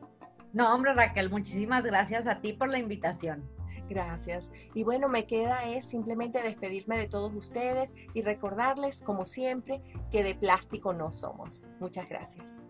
No, 0.53 0.75
hombre 0.75 0.93
Raquel, 0.93 1.31
muchísimas 1.31 1.85
gracias 1.85 2.27
a 2.27 2.41
ti 2.41 2.53
por 2.53 2.69
la 2.69 2.79
invitación. 2.79 3.56
Gracias. 3.89 4.53
Y 4.75 4.85
bueno, 4.85 5.09
me 5.09 5.27
queda 5.27 5.65
es 5.65 5.85
simplemente 5.85 6.43
despedirme 6.43 6.99
de 6.99 7.09
todos 7.09 7.33
ustedes 7.35 7.95
y 8.15 8.23
recordarles, 8.23 9.01
como 9.01 9.27
siempre, 9.27 9.83
que 10.11 10.25
de 10.25 10.35
plástico 10.35 10.93
no 10.93 11.11
somos. 11.11 11.69
Muchas 11.81 12.09
gracias. 12.09 12.61